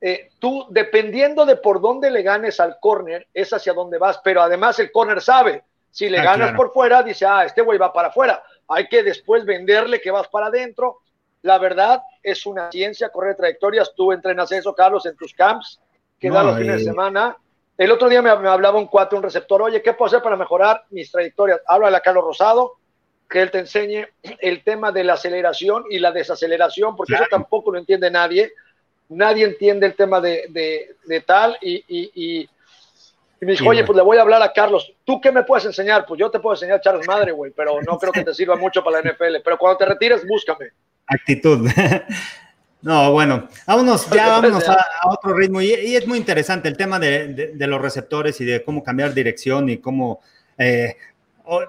[0.00, 4.40] eh, tú, dependiendo de por dónde le ganes al corner, es hacia dónde vas, pero
[4.40, 7.92] además el corner sabe, si le ah, ganas por fuera, dice, ah, este güey va
[7.92, 11.00] para afuera, hay que después venderle que vas para adentro.
[11.42, 15.80] La verdad es una ciencia correr trayectorias, tú entrenas eso, Carlos, en tus camps,
[16.18, 17.36] que da los fines de semana.
[17.76, 20.84] El otro día me, hablaba un cuate, un receptor, oye, ¿qué puedo hacer para mejorar
[20.90, 21.60] mis trayectorias?
[21.66, 22.76] Háblale a Carlos Rosado,
[23.28, 27.72] que él te enseñe el tema de la aceleración y la desaceleración, porque eso tampoco
[27.72, 28.52] lo entiende nadie
[29.10, 30.94] nadie entiende el tema de,
[31.26, 32.48] tal y, y,
[33.40, 36.04] me dijo, oye, pues le voy a hablar a Carlos, ¿tú qué me puedes enseñar?
[36.06, 38.84] Pues yo te puedo enseñar Charles Madre, güey, pero no creo que te sirva mucho
[38.84, 40.66] para la NFL, pero cuando te retires, búscame.
[41.06, 41.68] Actitud.
[42.82, 45.60] No, bueno, vámonos, ya vámonos a, otro ritmo.
[45.60, 49.76] Y, es muy interesante el tema de, los receptores y de cómo cambiar dirección y
[49.76, 50.20] cómo
[50.56, 50.96] eh,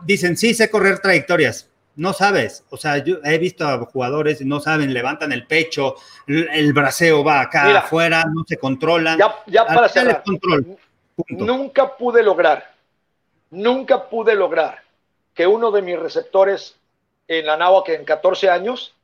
[0.05, 1.70] dicen, sí, sé correr trayectorias
[2.01, 5.97] no sabes, o sea, yo he visto a jugadores y no saben, levantan el pecho,
[6.25, 9.19] el, braceo va acá afuera, no se controlan.
[9.19, 10.79] Ya, ya para cerrar, control,
[11.29, 12.73] nunca pude lograr,
[13.51, 14.81] nunca pude lograr
[15.35, 16.75] que uno de mis receptores
[17.27, 18.95] en la NAWA, que en 14 años,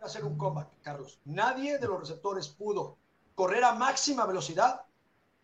[0.00, 1.18] hacer un comeback, Carlos.
[1.26, 2.96] Nadie de los receptores pudo
[3.34, 4.80] correr a máxima velocidad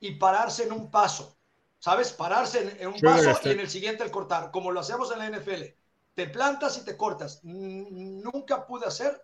[0.00, 1.36] y pararse en un paso.
[1.78, 2.12] ¿Sabes?
[2.12, 5.28] Pararse en, un paso y en el siguiente el cortar, como lo hacemos en la
[5.28, 5.81] NFL
[6.14, 7.40] te plantas y te cortas.
[7.42, 9.22] Nunca pude hacer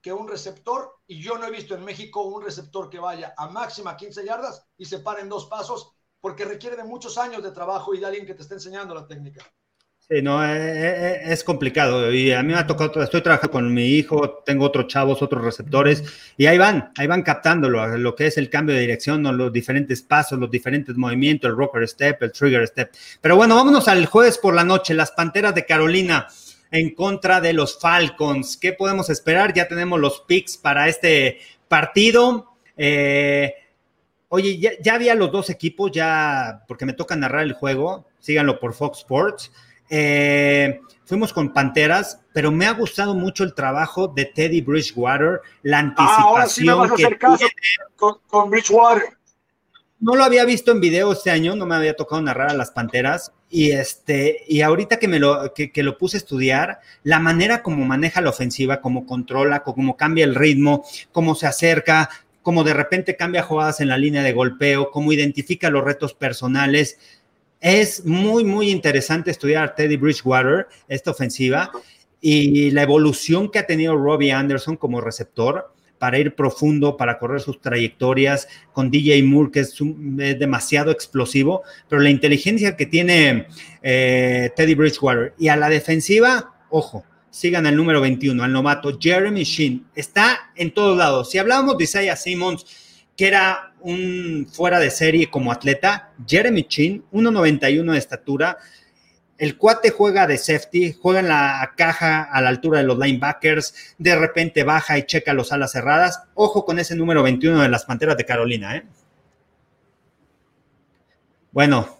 [0.00, 3.48] que un receptor, y yo no he visto en México un receptor que vaya a
[3.48, 7.52] máxima 15 yardas y se pare en dos pasos, porque requiere de muchos años de
[7.52, 9.44] trabajo y de alguien que te esté enseñando la técnica.
[10.10, 12.12] Sí, no, eh, eh, eh, es, complicado.
[12.12, 15.44] Y a mí me ha tocado, estoy trabajando con mi hijo, tengo otros chavos, otros
[15.44, 16.02] receptores,
[16.36, 20.02] y ahí van, ahí van captándolo, lo que es el cambio de dirección, los diferentes
[20.02, 22.90] pasos, los diferentes movimientos, el rocker step, el trigger step.
[23.20, 26.26] Pero bueno, vámonos al jueves por la noche, las Panteras de Carolina
[26.72, 28.56] en contra de los Falcons.
[28.56, 29.54] ¿Qué podemos esperar?
[29.54, 31.38] Ya tenemos los picks para este
[31.68, 32.56] partido.
[34.28, 38.58] oye, ya, ya había los dos equipos, ya, porque me toca narrar el juego, síganlo
[38.58, 39.52] por Fox Sports.
[39.90, 45.78] Eh, fuimos con Panteras, pero me ha gustado mucho el trabajo de Teddy Bridgewater, la
[45.78, 47.18] ah, anticipación que
[47.96, 49.02] con, Bridgewater.
[49.98, 52.70] No lo había visto en video este año, no me había tocado narrar a las
[52.70, 53.32] Panteras.
[53.50, 57.84] Y este, y ahorita que me lo, que, lo puse a estudiar, la manera como
[57.84, 62.08] maneja la ofensiva, cómo controla, cómo cambia el ritmo, cómo se acerca,
[62.42, 66.98] cómo de repente cambia jugadas en la línea de golpeo, cómo identifica los retos personales
[67.60, 71.70] es muy, muy interesante estudiar Teddy Bridgewater, esta ofensiva,
[72.20, 77.42] y la evolución que ha tenido Robbie Anderson como receptor para ir profundo, para correr
[77.42, 79.74] sus trayectorias, con DJ Moore, que es,
[80.38, 83.46] demasiado explosivo, pero la inteligencia que tiene
[83.82, 85.34] eh, Teddy Bridgewater.
[85.38, 89.88] Y a la defensiva, ojo, sigan el número 21, al novato Jeremy Sheen.
[89.94, 91.30] Está en todos lados.
[91.30, 92.64] Si hablábamos de Isaiah Simmons,
[93.14, 98.58] que era un fuera de serie como atleta, Jeremy Chin, 1.91 de estatura.
[99.38, 103.94] El cuate juega de safety, juega en la caja a la altura de los linebackers,
[103.96, 106.22] de repente baja y checa los alas cerradas.
[106.34, 108.76] Ojo con ese número 21 de las Panteras de Carolina.
[108.76, 108.84] ¿eh?
[111.52, 111.98] Bueno,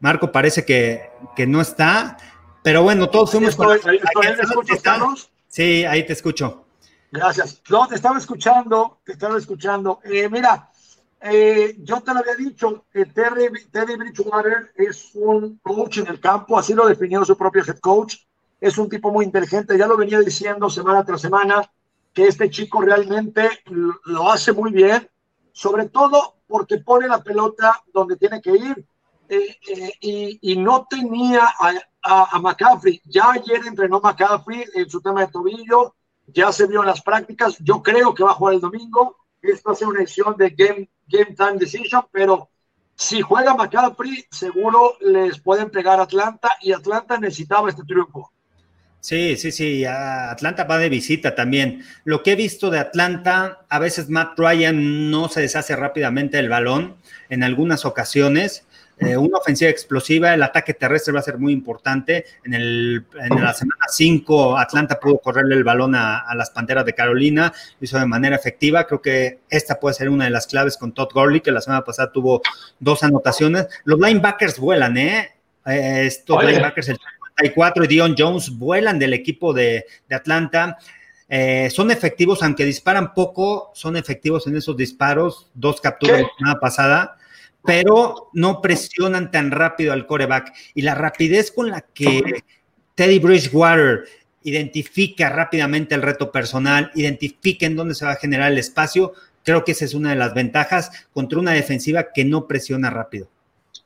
[0.00, 2.16] Marco parece que, que no está.
[2.62, 3.78] Pero bueno, todos fuimos con...
[3.78, 5.30] escuchamos.
[5.48, 6.66] Sí, ahí te escucho.
[7.10, 7.60] Gracias.
[7.68, 10.00] No, te estaba escuchando, te estaba escuchando.
[10.04, 10.69] Eh, mira,
[11.22, 16.58] eh, yo te lo había dicho, Terry, Terry Bridgewater es un coach en el campo,
[16.58, 18.16] así lo definió su propio head coach.
[18.60, 21.70] Es un tipo muy inteligente, ya lo venía diciendo semana tras semana,
[22.12, 23.48] que este chico realmente
[24.04, 25.08] lo hace muy bien,
[25.52, 28.86] sobre todo porque pone la pelota donde tiene que ir.
[29.28, 29.56] Eh,
[30.02, 33.00] eh, y, no tenía a, a, McCaffrey.
[33.04, 35.94] Ya ayer entrenó McCaffrey en su tema de tobillo,
[36.26, 37.56] ya se vio en las prácticas.
[37.60, 39.19] Yo creo que va a jugar el domingo.
[39.42, 42.50] Esto ser una edición de Game, game Time Decision, pero
[42.94, 48.30] si juega McCaffrey, seguro les pueden pegar Atlanta y Atlanta necesitaba este triunfo.
[49.00, 51.82] Sí, sí, sí, Atlanta va de visita también.
[52.04, 56.50] Lo que he visto de Atlanta, a veces Matt Ryan no se deshace rápidamente el
[56.50, 56.96] balón
[57.30, 58.66] en algunas ocasiones.
[59.00, 62.26] Eh, una ofensiva explosiva, el ataque terrestre va a ser muy importante.
[62.44, 66.94] En, el, en la semana 5, Atlanta pudo correrle el balón a, las Panteras de
[66.94, 68.86] Carolina, lo hizo de manera efectiva.
[68.86, 71.82] Creo que esta puede ser una de las claves con Todd Gurley, que la semana
[71.82, 72.42] pasada tuvo
[72.78, 73.68] dos anotaciones.
[73.84, 75.30] Los linebackers vuelan, ¿eh?
[75.64, 76.98] eh estos linebackers, el
[77.36, 80.76] 34 y Dion Jones, vuelan del equipo de, Atlanta.
[81.26, 85.48] Eh, son efectivos, aunque disparan poco, son efectivos en esos disparos.
[85.54, 87.16] Dos capturas la semana pasada
[87.64, 90.52] pero no presionan tan rápido al coreback.
[90.74, 92.42] Y la rapidez con la que
[92.94, 94.04] Teddy Bridgewater
[94.42, 99.12] identifica rápidamente el reto personal, identifica en dónde se va a generar el espacio,
[99.44, 103.28] creo que esa es una de las ventajas contra una defensiva que no presiona rápido.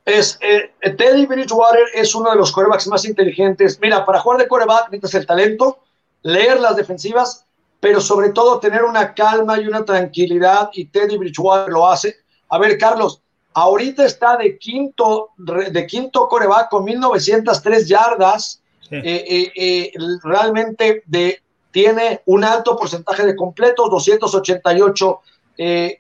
[0.05, 3.79] Es, eh, Teddy Bridgewater es uno de los corebacks más inteligentes.
[3.81, 5.79] Mira, para jugar de coreback necesitas el talento,
[6.23, 7.47] leer las defensivas,
[7.81, 12.17] pero sobre todo tener una calma y una tranquilidad, y Teddy Bridgewater lo hace.
[12.49, 13.23] A ver, Carlos,
[13.55, 18.61] Ahorita está de quinto, de quinto coreback con 1903 yardas.
[18.91, 19.93] Eh, eh, eh,
[20.23, 21.41] realmente de,
[21.71, 25.21] tiene un alto porcentaje de completos, 288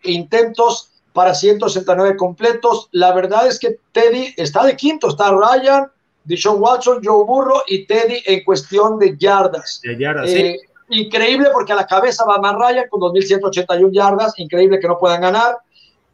[0.02, 2.88] intentos para 169 completos.
[2.90, 5.88] La verdad es que Teddy está de quinto, está Ryan,
[6.24, 9.80] Dishon Watson, Joe Burro y Teddy en cuestión de yardas.
[9.82, 10.58] De yardas sí.
[10.90, 15.20] Increíble porque a la cabeza va más Ryan con 2.181 yardas, increíble que no puedan
[15.20, 15.56] ganar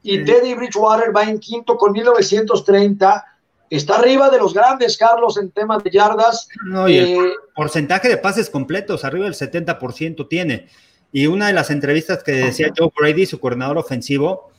[0.03, 3.25] y Teddy Bridgewater va en quinto con 1930.
[3.69, 6.49] Está arriba de los grandes, Carlos, en temas de yardas.
[6.65, 10.69] No, y el eh, porcentaje de pases completos, arriba del 70% tiene.
[11.13, 14.51] Y una de las entrevistas que decía Joe Brady, su coordinador ofensivo,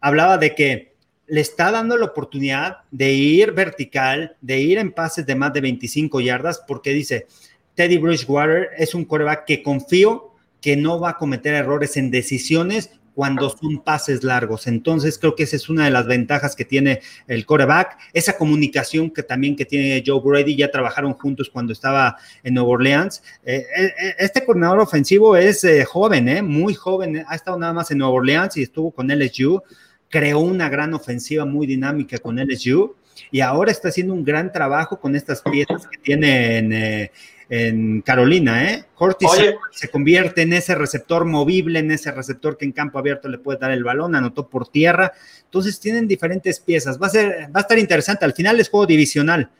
[0.00, 0.94] hablaba de que
[1.26, 5.60] le está dando la oportunidad de ir vertical, de ir en pases de más de
[5.60, 7.26] 25 yardas, porque dice,
[7.74, 12.90] Teddy Bridgewater es un coreback que confío que no va a cometer errores en decisiones
[13.18, 14.68] cuando son pases largos.
[14.68, 19.10] Entonces creo que esa es una de las ventajas que tiene el coreback, esa comunicación
[19.10, 23.20] que también que tiene Joe Brady, ya trabajaron juntos cuando estaba en Nueva Orleans.
[23.44, 27.98] Eh, eh, eh, este coordinador ofensivo es joven, muy joven, ha estado nada más en
[27.98, 29.64] Nueva Orleans y estuvo con LSU,
[30.08, 32.94] creó una gran ofensiva muy dinámica con LSU
[33.32, 37.10] y ahora está haciendo un gran trabajo con estas piezas que tiene en
[37.50, 38.84] en Carolina, ¿eh?
[38.94, 39.30] Cortis
[39.72, 43.58] se, convierte en ese receptor movible, en ese receptor que en campo abierto le puede
[43.58, 45.12] dar el balón, anotó por tierra.
[45.44, 47.00] Entonces tienen diferentes piezas.
[47.00, 48.24] Va a, ser, va a estar interesante.
[48.24, 49.50] Al final es juego divisional.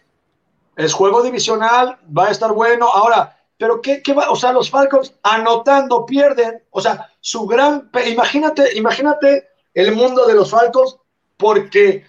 [0.76, 2.88] Es juego divisional, va a estar bueno.
[2.88, 4.30] Ahora, pero ¿qué, qué va?
[4.30, 6.62] O sea, los Falcons anotando pierden.
[6.70, 7.90] O sea, su gran.
[8.06, 10.98] Imagínate, imagínate el mundo de los Falcons,
[11.36, 12.04] porque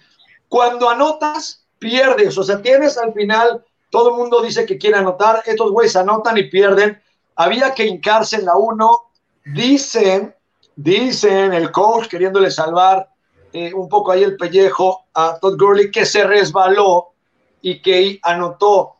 [0.48, 2.38] cuando anotas, pierdes.
[2.38, 5.42] O sea, tienes al final todo el mundo dice que quiere anotar.
[5.44, 7.00] Estos güeyes anotan y pierden.
[7.36, 9.00] Había que hincarse en la 1.
[9.46, 10.34] Dicen,
[10.76, 13.10] dicen el coach queriéndole salvar
[13.52, 17.08] eh, un poco ahí el pellejo a Todd Gurley que se resbaló
[17.60, 18.96] y que anotó.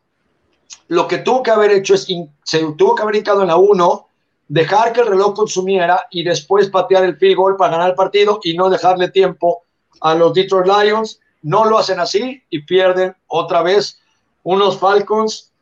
[0.89, 2.07] Lo que tuvo que haber hecho es,
[2.43, 4.07] se tuvo que haber hincado en la 1,
[4.49, 8.41] dejar que el reloj consumiera y después patear el field goal para ganar el partido
[8.43, 9.63] y no dejarle tiempo
[10.01, 11.21] a los Detroit Lions.
[11.43, 14.00] No lo hacen así y pierden otra vez
[14.43, 15.53] unos Falcons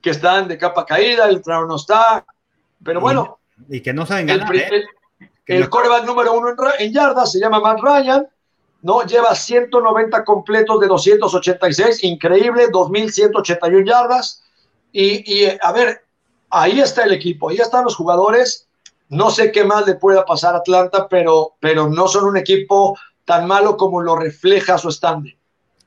[0.00, 2.24] que están de capa caída, el trono no está,
[2.84, 3.38] pero bueno.
[3.68, 4.54] Y, que no saben ganar.
[4.54, 5.68] El, ¿eh?
[5.68, 8.28] coreback número uno en, yardas se llama Matt Ryan,
[8.82, 9.02] ¿no?
[9.02, 14.44] Lleva 190 completos de 286, increíble, 2.181 yardas.
[14.92, 16.04] Y, y, a ver,
[16.50, 18.68] ahí está el equipo, ahí están los jugadores.
[19.08, 22.96] No sé qué más le pueda pasar a Atlanta, pero, pero no son un equipo
[23.24, 25.37] tan malo como lo refleja su stand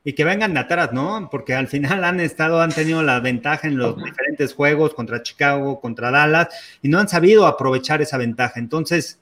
[0.04, 1.30] y que vengan de atrás, ¿no?
[1.32, 5.80] Porque al final han estado, han tenido la ventaja en los diferentes juegos contra Chicago,
[5.80, 6.48] contra Dallas,
[6.82, 8.60] y no han sabido aprovechar esa ventaja.
[8.60, 9.20] Entonces,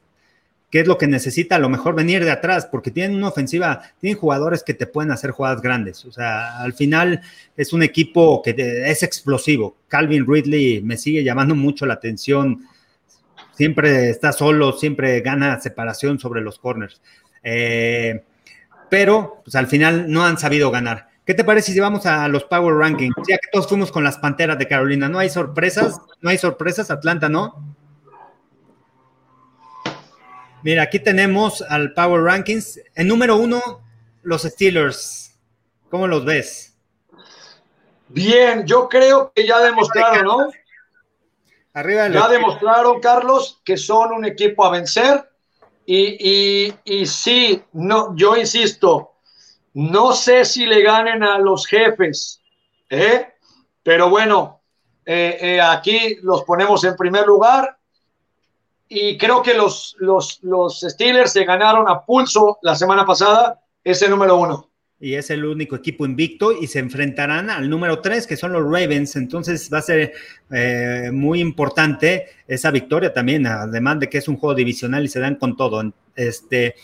[0.69, 3.81] qué es lo que necesita, a lo mejor venir de atrás, porque tienen una ofensiva,
[3.99, 6.05] tienen jugadores que te pueden hacer jugadas grandes.
[6.05, 7.21] O sea, al final
[7.57, 8.55] es un equipo que
[8.85, 9.75] es explosivo.
[9.89, 12.65] Calvin Ridley me sigue llamando mucho la atención.
[13.53, 17.01] Siempre está solo, siempre gana separación sobre los corners.
[17.43, 18.23] Eh,
[18.89, 21.09] pero pues al final no han sabido ganar.
[21.25, 23.15] ¿Qué te parece si vamos a los Power Rankings?
[23.27, 26.01] Ya que todos fuimos con las Panteras de Carolina, ¿no hay sorpresas?
[26.21, 26.89] ¿No hay sorpresas?
[26.89, 27.63] Atlanta, ¿no?
[30.63, 32.81] Mira, aquí tenemos al Power Rankings.
[32.95, 33.61] En número uno,
[34.23, 35.37] los Steelers.
[35.89, 36.75] ¿Cómo los ves?
[38.07, 40.49] Bien, yo creo que ya demostraron, ¿no?
[41.73, 45.28] Arriba ya demostraron, Carlos, que son un equipo a vencer.
[45.91, 49.13] Y, y sí, no, yo insisto,
[49.73, 52.43] no sé si le ganen a los jefes,
[52.91, 53.33] ¿eh?
[53.81, 54.61] pero bueno,
[55.03, 57.79] eh, eh, aquí los ponemos en primer lugar
[58.87, 64.07] y creo que los, los, los Steelers se ganaron a pulso la semana pasada ese
[64.09, 64.68] número uno.
[65.01, 68.63] Y es el único equipo invicto y se enfrentarán al número tres, que son los
[68.63, 69.15] Ravens.
[69.15, 70.13] Entonces va a ser
[71.13, 75.35] muy importante esa victoria también, además de que es un juego divisional y se dan
[75.35, 75.93] con todo.
[76.15, 76.75] Este,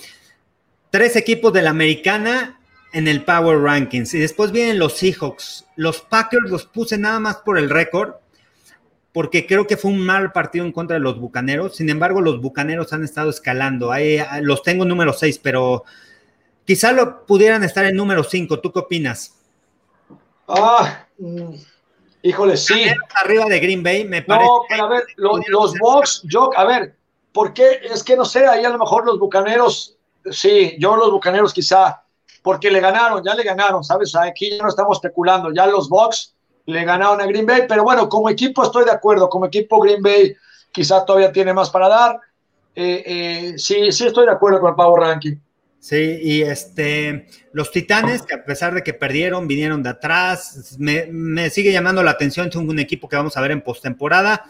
[0.89, 2.57] tres equipos de la americana
[2.95, 4.13] en el Power Rankings.
[4.13, 5.65] Y después vienen los Seahawks.
[5.75, 8.13] Los Packers los puse nada más por el récord,
[9.11, 11.75] porque creo que fue un mal partido en contra de los Bucaneros.
[11.75, 13.91] Sin embargo, los Bucaneros han estado escalando.
[13.91, 15.83] Ahí ah, los tengo número 6, pero
[16.65, 18.59] quizá lo pudieran estar en número 5.
[18.59, 19.35] ¿Tú qué opinas?
[20.47, 21.53] Ah, mm,
[22.23, 22.85] híjole, sí.
[23.23, 24.47] Arriba de Green Bay, me parece.
[24.47, 26.95] No, pero a ver, los, los Bucks, yo, a ver,
[27.31, 27.79] ¿por qué?
[27.83, 29.97] Es que no sé, ahí a lo mejor los Bucaneros,
[30.31, 32.01] sí, yo los Bucaneros quizá
[32.41, 34.15] porque le ganaron, ya le ganaron, ¿sabes?
[34.15, 36.35] Aquí ya no estamos especulando, ya los Bucks
[36.67, 40.01] le ganaron a Green Bay, pero bueno, como equipo estoy de acuerdo, como equipo Green
[40.01, 40.35] Bay
[40.71, 42.19] quizá todavía tiene más para dar.
[42.75, 45.35] Eh, eh, sí, sí estoy de acuerdo con el Power Ranking.
[45.79, 51.05] Sí, y este, los Titanes, que a pesar de que perdieron, vinieron de atrás, me,
[51.11, 54.45] me sigue llamando la atención, es un equipo que vamos a ver en postemporada.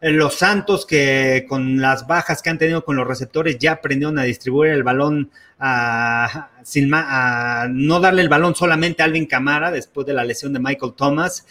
[0.00, 4.18] Eh, los Santos que con las bajas que han tenido con los receptores ya aprendieron
[4.18, 9.70] a distribuir el balón a, sin, a no darle el balón solamente a Alvin Camara
[9.70, 11.46] después de la lesión de Michael Thomas.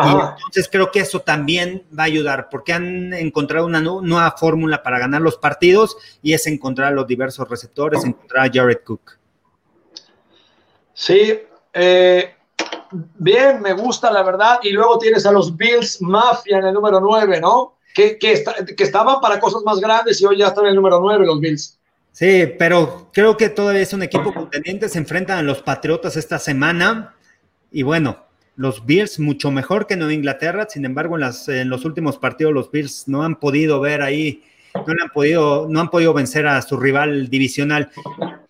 [0.00, 4.98] Entonces creo que eso también va a ayudar porque han encontrado una nueva fórmula para
[4.98, 9.18] ganar los partidos y es encontrar los diversos receptores, encontrar a Jared Cook.
[10.94, 11.40] Sí,
[11.72, 12.34] eh,
[13.16, 14.58] bien, me gusta la verdad.
[14.62, 17.78] Y luego tienes a los Bills Mafia en el número 9, ¿no?
[17.94, 21.26] que, que, estaban para cosas más grandes y hoy ya están en el número 9
[21.26, 21.78] los Bills.
[22.12, 24.88] Sí, pero creo que todavía es un equipo contendiente.
[24.88, 27.14] Se enfrentan a los Patriotas esta semana.
[27.70, 28.24] Y bueno,
[28.58, 30.66] los Bills mucho mejor que Nueva Inglaterra.
[30.68, 34.42] Sin embargo, en, las, en los últimos partidos los Bills no han podido ver ahí,
[34.74, 37.90] no, han podido, no han podido vencer a su rival divisional.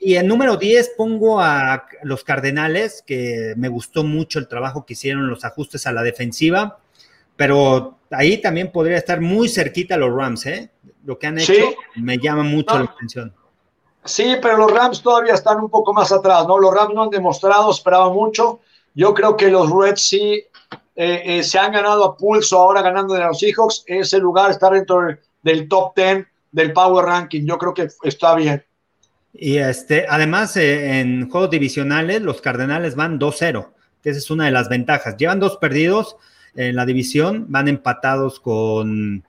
[0.00, 4.94] Y en número 10 pongo a los Cardenales, que me gustó mucho el trabajo que
[4.94, 6.80] hicieron, los ajustes a la defensiva
[7.38, 10.72] pero ahí también podría estar muy cerquita los Rams, ¿eh?
[11.04, 11.52] Lo que han hecho
[11.94, 13.32] me llama mucho la atención.
[14.04, 16.58] Sí, pero los Rams todavía están un poco más atrás, ¿no?
[16.58, 18.58] Los Rams no han demostrado, esperaba mucho.
[18.98, 20.42] Yo creo que los Reds sí
[20.96, 23.84] eh, eh, se han ganado a pulso ahora ganando de los Seahawks.
[23.86, 25.02] Ese lugar está dentro
[25.40, 27.46] del top 10 del Power Ranking.
[27.46, 28.64] Yo creo que está bien.
[29.32, 33.68] Y este, además, eh, en juegos divisionales, los Cardenales van 2-0,
[34.02, 35.16] que esa es una de las ventajas.
[35.16, 36.16] Llevan dos perdidos
[36.56, 39.22] en la división, van empatados con,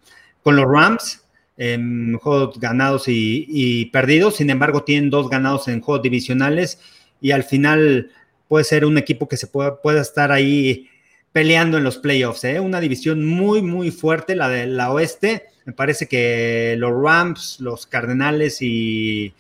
[0.46, 6.80] los Rams en juegos ganados y, perdidos, sin embargo tienen dos ganados en juegos divisionales
[7.22, 8.10] y al final
[8.50, 10.89] puede ser un equipo que se pueda, pueda estar ahí
[11.32, 12.60] peleando en los playoffs, ¿eh?
[12.60, 17.86] una división muy, muy fuerte, la de la oeste, me parece que los Rams, los
[17.86, 19.34] Cardenales y,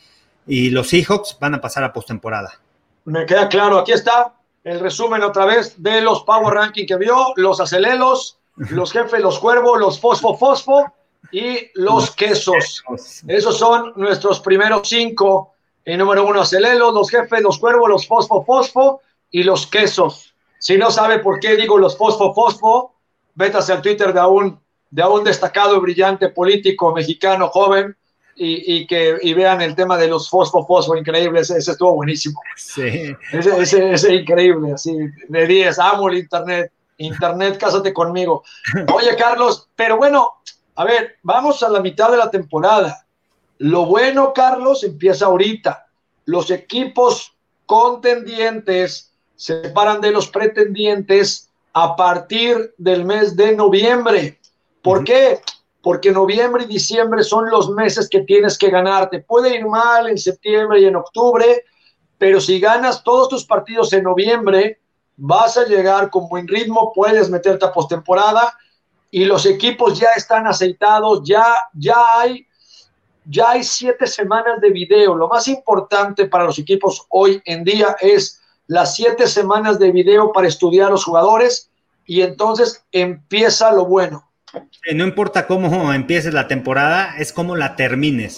[0.47, 2.59] y los Seahawks van a pasar a postemporada.
[3.05, 7.33] Me queda claro, aquí está el resumen otra vez de los Power Ranking que vio,
[7.35, 10.85] los acelelos, los jefes, los cuervos, los fosfo fosfo
[11.31, 12.83] y los quesos.
[13.27, 15.55] Esos son nuestros primeros cinco.
[15.85, 19.01] El número uno, acelelos, los jefes, los cuervos, los fosfo fosfo
[19.31, 20.33] y los quesos.
[20.59, 22.95] Si no sabe por qué digo los fosfo fosfo,
[23.35, 24.59] vétase al Twitter de un,
[24.91, 27.95] de un destacado y brillante político mexicano joven
[28.41, 32.39] y, que y vean el tema de los fosfo fosfo increíbles, ese, estuvo buenísimo.
[32.55, 33.13] Sí.
[33.33, 34.95] Ese, ese, ese increíble, así
[35.27, 38.43] de 10, amo el internet, internet, cásate conmigo.
[38.93, 40.35] Oye, Carlos, pero bueno,
[40.75, 43.05] a ver, vamos a la mitad de la temporada.
[43.59, 45.87] Lo bueno, Carlos, empieza ahorita.
[46.25, 47.33] Los equipos
[47.65, 54.39] contendientes se separan de los pretendientes a partir del mes de noviembre.
[54.81, 55.41] ¿Por qué?
[55.81, 59.19] porque noviembre y diciembre son los meses que tienes que ganarte.
[59.19, 61.63] Puede ir mal en septiembre y en octubre,
[62.17, 64.79] pero si ganas todos tus partidos en noviembre,
[65.15, 68.57] vas a llegar con buen ritmo, puedes meterte a postemporada
[69.11, 72.45] y los equipos ya están aceitados, ya, ya hay
[73.25, 75.15] ya hay siete semanas de video.
[75.15, 80.31] Lo más importante para los equipos hoy en día es las siete semanas de video
[80.31, 81.69] para estudiar a los jugadores
[82.05, 84.29] y entonces empieza lo bueno.
[84.93, 88.37] No importa cómo empieces la temporada, es cómo la termines.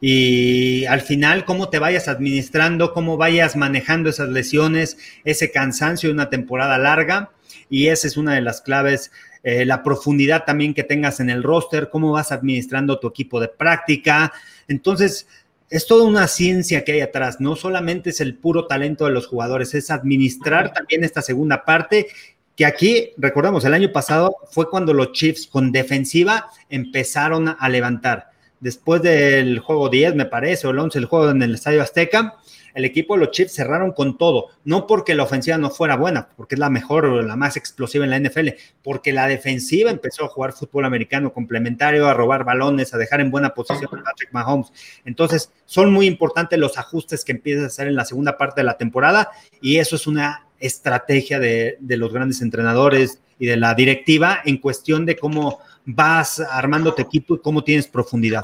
[0.00, 6.14] Y al final, cómo te vayas administrando, cómo vayas manejando esas lesiones, ese cansancio de
[6.14, 7.30] una temporada larga.
[7.68, 9.12] Y esa es una de las claves
[9.42, 13.48] eh, la profundidad también que tengas en el roster, cómo vas administrando tu equipo de
[13.48, 14.32] práctica.
[14.68, 15.26] Entonces,
[15.70, 19.28] es toda una ciencia que hay atrás, no solamente es el puro talento de los
[19.28, 22.08] jugadores, es administrar también esta segunda parte,
[22.56, 28.30] que aquí, recordamos, el año pasado fue cuando los Chiefs con defensiva empezaron a levantar.
[28.58, 32.34] Después del juego 10, me parece, o el 11, el juego en el Estadio Azteca,
[32.74, 36.28] el equipo de los Chiefs cerraron con todo, no porque la ofensiva no fuera buena,
[36.36, 38.48] porque es la mejor o la más explosiva en la NFL,
[38.82, 43.30] porque la defensiva empezó a jugar fútbol americano complementario, a robar balones, a dejar en
[43.30, 44.72] buena posición a Patrick Mahomes.
[45.04, 48.64] Entonces, son muy importantes los ajustes que empiezas a hacer en la segunda parte de
[48.64, 53.74] la temporada y eso es una estrategia de, de los grandes entrenadores y de la
[53.74, 58.42] directiva en cuestión de cómo vas armando tu equipo y cómo tienes profundidad.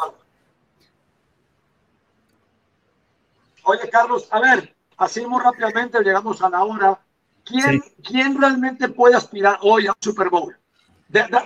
[3.68, 7.00] Oye, Carlos, a ver, así muy rápidamente llegamos a la hora.
[7.44, 10.56] ¿Quién, ¿quién realmente puede aspirar hoy a un Super Bowl?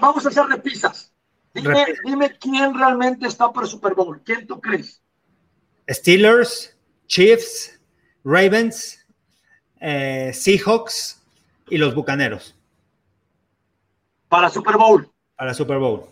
[0.00, 1.12] vamos a hacer repisas.
[1.54, 4.20] Dime, dime quién realmente está para el Super Bowl.
[4.22, 5.02] ¿Quién tú crees?
[5.88, 7.80] Steelers, Chiefs,
[8.22, 9.06] Ravens,
[9.80, 11.22] eh, Seahawks
[11.70, 12.54] y los Bucaneros.
[14.28, 15.10] Para Super Bowl.
[15.36, 16.04] Para Super Bowl.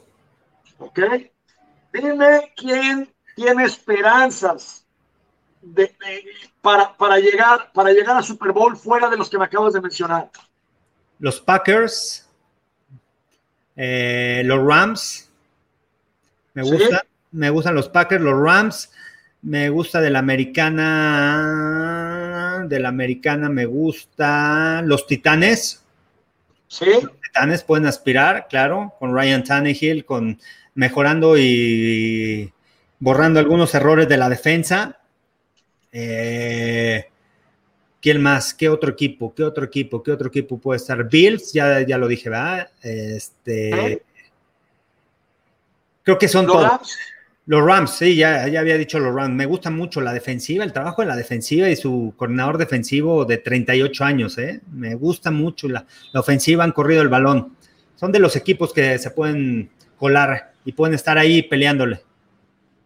[0.78, 1.00] Ok.
[1.92, 4.87] Dime quién tiene esperanzas
[6.60, 9.80] para, para, llegar, para llegar a Super Bowl fuera de los que me acabas de
[9.80, 10.30] mencionar?
[11.18, 12.28] Los Packers,
[13.76, 15.30] eh, los Rams,
[16.54, 18.90] me gusta, me gustan los Packers, los Rams,
[19.42, 21.84] me gusta de la americana,
[22.68, 25.84] de la americana me gusta los Titanes.
[26.66, 26.86] Sí.
[26.86, 30.40] Los Titanes pueden aspirar, claro, con Ryan Tannehill, con
[30.74, 32.52] mejorando y
[32.98, 34.97] borrando algunos errores de la defensa.
[35.92, 37.04] Eh,
[38.00, 38.54] ¿Quién más?
[38.54, 39.34] ¿Qué otro equipo?
[39.34, 40.02] ¿Qué otro equipo?
[40.02, 41.08] ¿Qué otro equipo puede estar?
[41.08, 42.70] Bills, ya, ya lo dije, ¿verdad?
[42.82, 44.02] Este,
[46.02, 46.68] creo que son ¿Los todos.
[46.70, 46.98] Rams?
[47.46, 49.34] Los Rams, sí, ya, ya había dicho los Rams.
[49.34, 53.38] Me gusta mucho la defensiva, el trabajo de la defensiva y su coordinador defensivo de
[53.38, 54.60] 38 años, ¿eh?
[54.70, 57.56] Me gusta mucho la, la ofensiva, han corrido el balón.
[57.96, 62.00] Son de los equipos que se pueden colar y pueden estar ahí peleándole.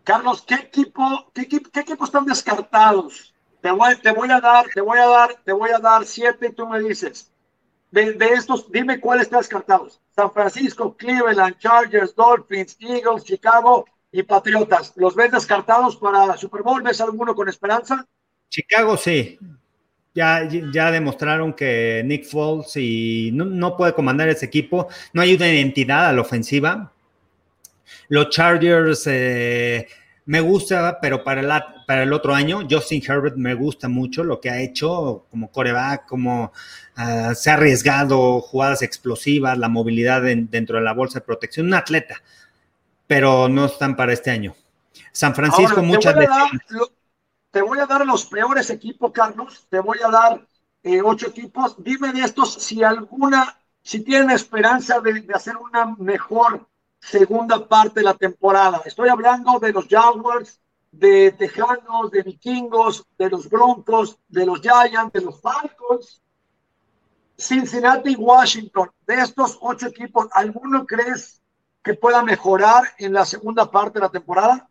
[0.05, 3.33] Carlos, ¿qué equipo, qué, equipo, qué equipos están descartados?
[3.61, 6.49] Te voy, te voy a dar, te voy a dar, te voy a dar siete
[6.49, 7.31] y tú me dices.
[7.93, 10.01] De, de estos, dime cuáles están descartados.
[10.15, 14.93] San Francisco, Cleveland, Chargers, Dolphins, Eagles, Chicago y Patriotas.
[14.97, 16.83] ¿Los ves descartados para Super Bowl?
[16.83, 18.07] ¿Ves alguno con esperanza?
[18.49, 19.39] Chicago sí.
[20.15, 24.89] Ya, ya demostraron que Nick Foles y no, no puede comandar ese equipo.
[25.15, 26.93] No hay una identidad a la ofensiva.
[28.09, 29.87] Los Chargers eh,
[30.25, 34.41] me gusta, pero para el, para el otro año, Justin Herbert me gusta mucho lo
[34.41, 36.53] que ha hecho como coreback, como
[36.97, 41.67] uh, se ha arriesgado, jugadas explosivas, la movilidad en, dentro de la bolsa de protección,
[41.67, 42.23] un atleta,
[43.07, 44.55] pero no están para este año.
[45.11, 46.35] San Francisco, Ahora, muchas veces.
[47.51, 49.67] te voy a dar los peores equipos, Carlos.
[49.69, 50.47] Te voy a dar
[50.83, 51.75] eh, ocho equipos.
[51.79, 56.67] Dime de estos si alguna, si tienen esperanza de, de hacer una mejor
[57.03, 58.81] segunda parte de la temporada.
[58.85, 60.61] Estoy hablando de los Jaguars,
[60.93, 66.23] de Tejanos, de Vikingos, de los Broncos, de los Giants, de los Falcons,
[67.37, 68.91] Cincinnati y Washington.
[69.07, 71.41] De estos ocho equipos, ¿alguno crees
[71.83, 74.69] que pueda mejorar en la segunda parte de la temporada?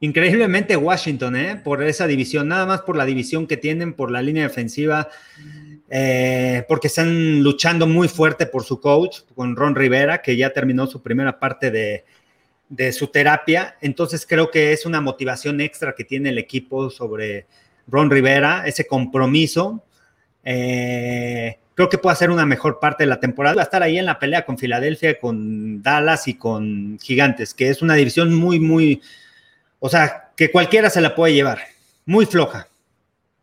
[0.00, 1.56] Increíblemente Washington, ¿eh?
[1.56, 5.08] por esa división, nada más por la división que tienen, por la línea defensiva,
[5.90, 10.86] eh, porque están luchando muy fuerte por su coach, con Ron Rivera, que ya terminó
[10.86, 13.76] su primera parte de, su terapia.
[13.80, 17.46] Entonces creo que es una motivación extra que tiene el equipo sobre
[17.86, 19.82] Ron Rivera, ese compromiso.
[20.44, 23.56] Eh, creo que puede ser una mejor parte de la temporada.
[23.56, 27.70] Va a estar ahí en la pelea con Filadelfia, con Dallas y con Gigantes, que
[27.70, 29.00] es una división muy, muy,
[29.80, 31.60] o sea, que cualquiera se la puede llevar.
[32.04, 32.68] Muy floja.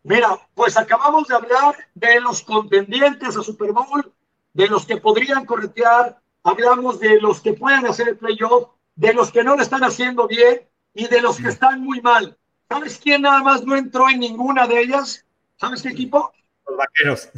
[0.08, 4.12] Mira, pues acabamos de hablar de los contendientes a Super Bowl,
[4.54, 9.32] de los que podrían corretear hablamos de los que pueden hacer el playoff, de los
[9.32, 10.60] que no lo están haciendo bien
[10.94, 12.38] y de los que están muy mal.
[12.68, 15.24] ¿Sabes quién nada más no entró en ninguna de ellas?
[15.56, 16.32] ¿Sabes qué equipo?
[16.68, 17.28] Los vaqueros.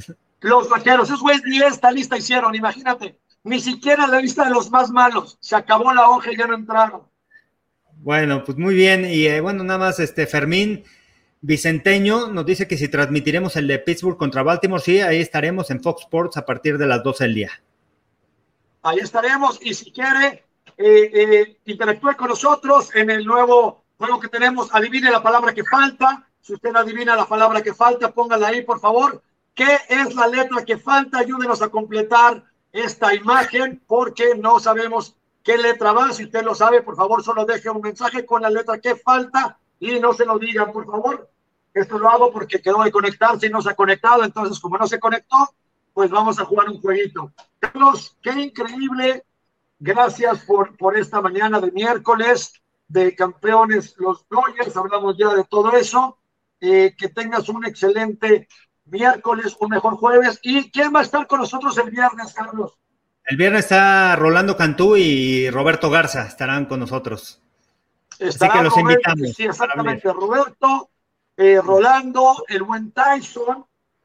[0.40, 1.08] Los vaqueros.
[1.08, 3.18] Esos güeyes ni esta lista hicieron, imagínate.
[3.44, 5.38] Ni siquiera la lista de los más malos.
[5.40, 7.02] Se acabó la hoja y ya no entraron.
[7.96, 9.06] Bueno, pues muy bien.
[9.06, 10.84] Y eh, bueno, nada más, este Fermín
[11.40, 15.80] Vicenteño nos dice que si transmitiremos el de Pittsburgh contra Baltimore, sí, ahí estaremos en
[15.82, 17.50] Fox Sports a partir de las 12 del día.
[18.82, 19.58] Ahí estaremos.
[19.62, 20.44] Y si quiere,
[20.76, 24.74] eh, eh, interactúe con nosotros en el nuevo juego que tenemos.
[24.74, 26.28] Adivine la palabra que falta.
[26.40, 29.22] Si usted adivina la palabra que falta, póngala ahí, por favor.
[29.54, 31.18] ¿Qué es la letra que falta?
[31.18, 36.12] Ayúdenos a completar esta imagen porque no sabemos qué letra va.
[36.12, 39.58] Si usted lo sabe, por favor, solo deje un mensaje con la letra que falta
[39.80, 41.30] y no se lo digan, por favor.
[41.74, 44.24] Esto lo hago porque quedó de conectarse y no se ha conectado.
[44.24, 45.36] Entonces, como no se conectó,
[45.92, 47.32] pues vamos a jugar un jueguito.
[47.58, 49.24] Carlos, qué increíble.
[49.78, 52.52] Gracias por, por esta mañana de miércoles
[52.88, 54.76] de campeones los Dodgers.
[54.76, 56.18] Hablamos ya de todo eso.
[56.60, 58.48] Eh, que tengas un excelente
[58.86, 60.40] miércoles, un mejor jueves.
[60.42, 62.72] ¿Y quién va a estar con nosotros el viernes, Carlos?
[63.24, 67.42] El viernes está Rolando Cantú y Roberto Garza estarán con nosotros.
[68.20, 69.30] Así que los invitamos.
[69.34, 70.12] Sí, exactamente.
[70.12, 70.90] Roberto,
[71.36, 73.64] eh, Rolando, el buen Tyson,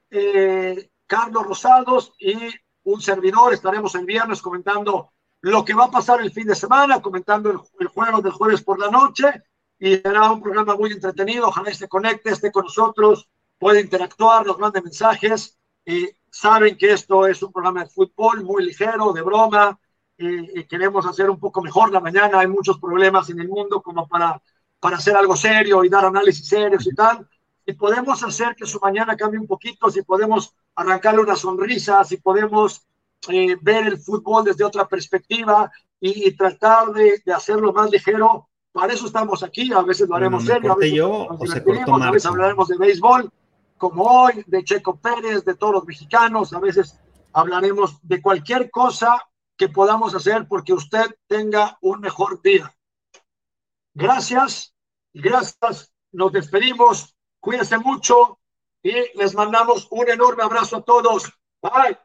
[0.09, 2.35] eh, Carlos Rosados y
[2.83, 3.53] un servidor.
[3.53, 5.11] Estaremos el viernes comentando
[5.41, 8.61] lo que va a pasar el fin de semana, comentando el, el juego del jueves
[8.61, 9.43] por la noche.
[9.79, 11.47] Y será un programa muy entretenido.
[11.47, 13.27] Ojalá se conecte, esté con nosotros
[13.63, 15.57] puede interactuar, nos mande mensajes.
[15.85, 19.79] y saben que esto es un programa de fútbol muy ligero, de broma.
[20.23, 22.39] Y queremos hacer un poco mejor la mañana.
[22.39, 24.41] Hay muchos problemas en el mundo como para,
[24.79, 27.27] para hacer algo serio y dar análisis serios y tal.
[27.65, 32.17] Y podemos hacer que su mañana cambie un poquito, si podemos arrancarle una sonrisa, si
[32.17, 32.85] podemos
[33.29, 38.49] eh, ver el fútbol desde otra perspectiva y, tratar de, de, hacerlo más ligero.
[38.73, 39.71] Para eso estamos aquí.
[39.71, 43.31] A veces lo haremos serio, a veces, yo, o se a veces hablaremos de béisbol
[43.77, 46.53] como hoy, de Checo Pérez, de todos los mexicanos.
[46.53, 46.99] A veces
[47.31, 49.21] hablaremos de cualquier cosa
[49.57, 52.75] que podamos hacer porque usted tenga un mejor día.
[53.93, 54.73] Gracias,
[55.13, 55.93] gracias.
[56.11, 57.15] Nos despedimos.
[57.39, 58.39] Cuídense mucho
[58.81, 61.31] y les mandamos un enorme abrazo a todos.
[61.61, 61.97] Bye.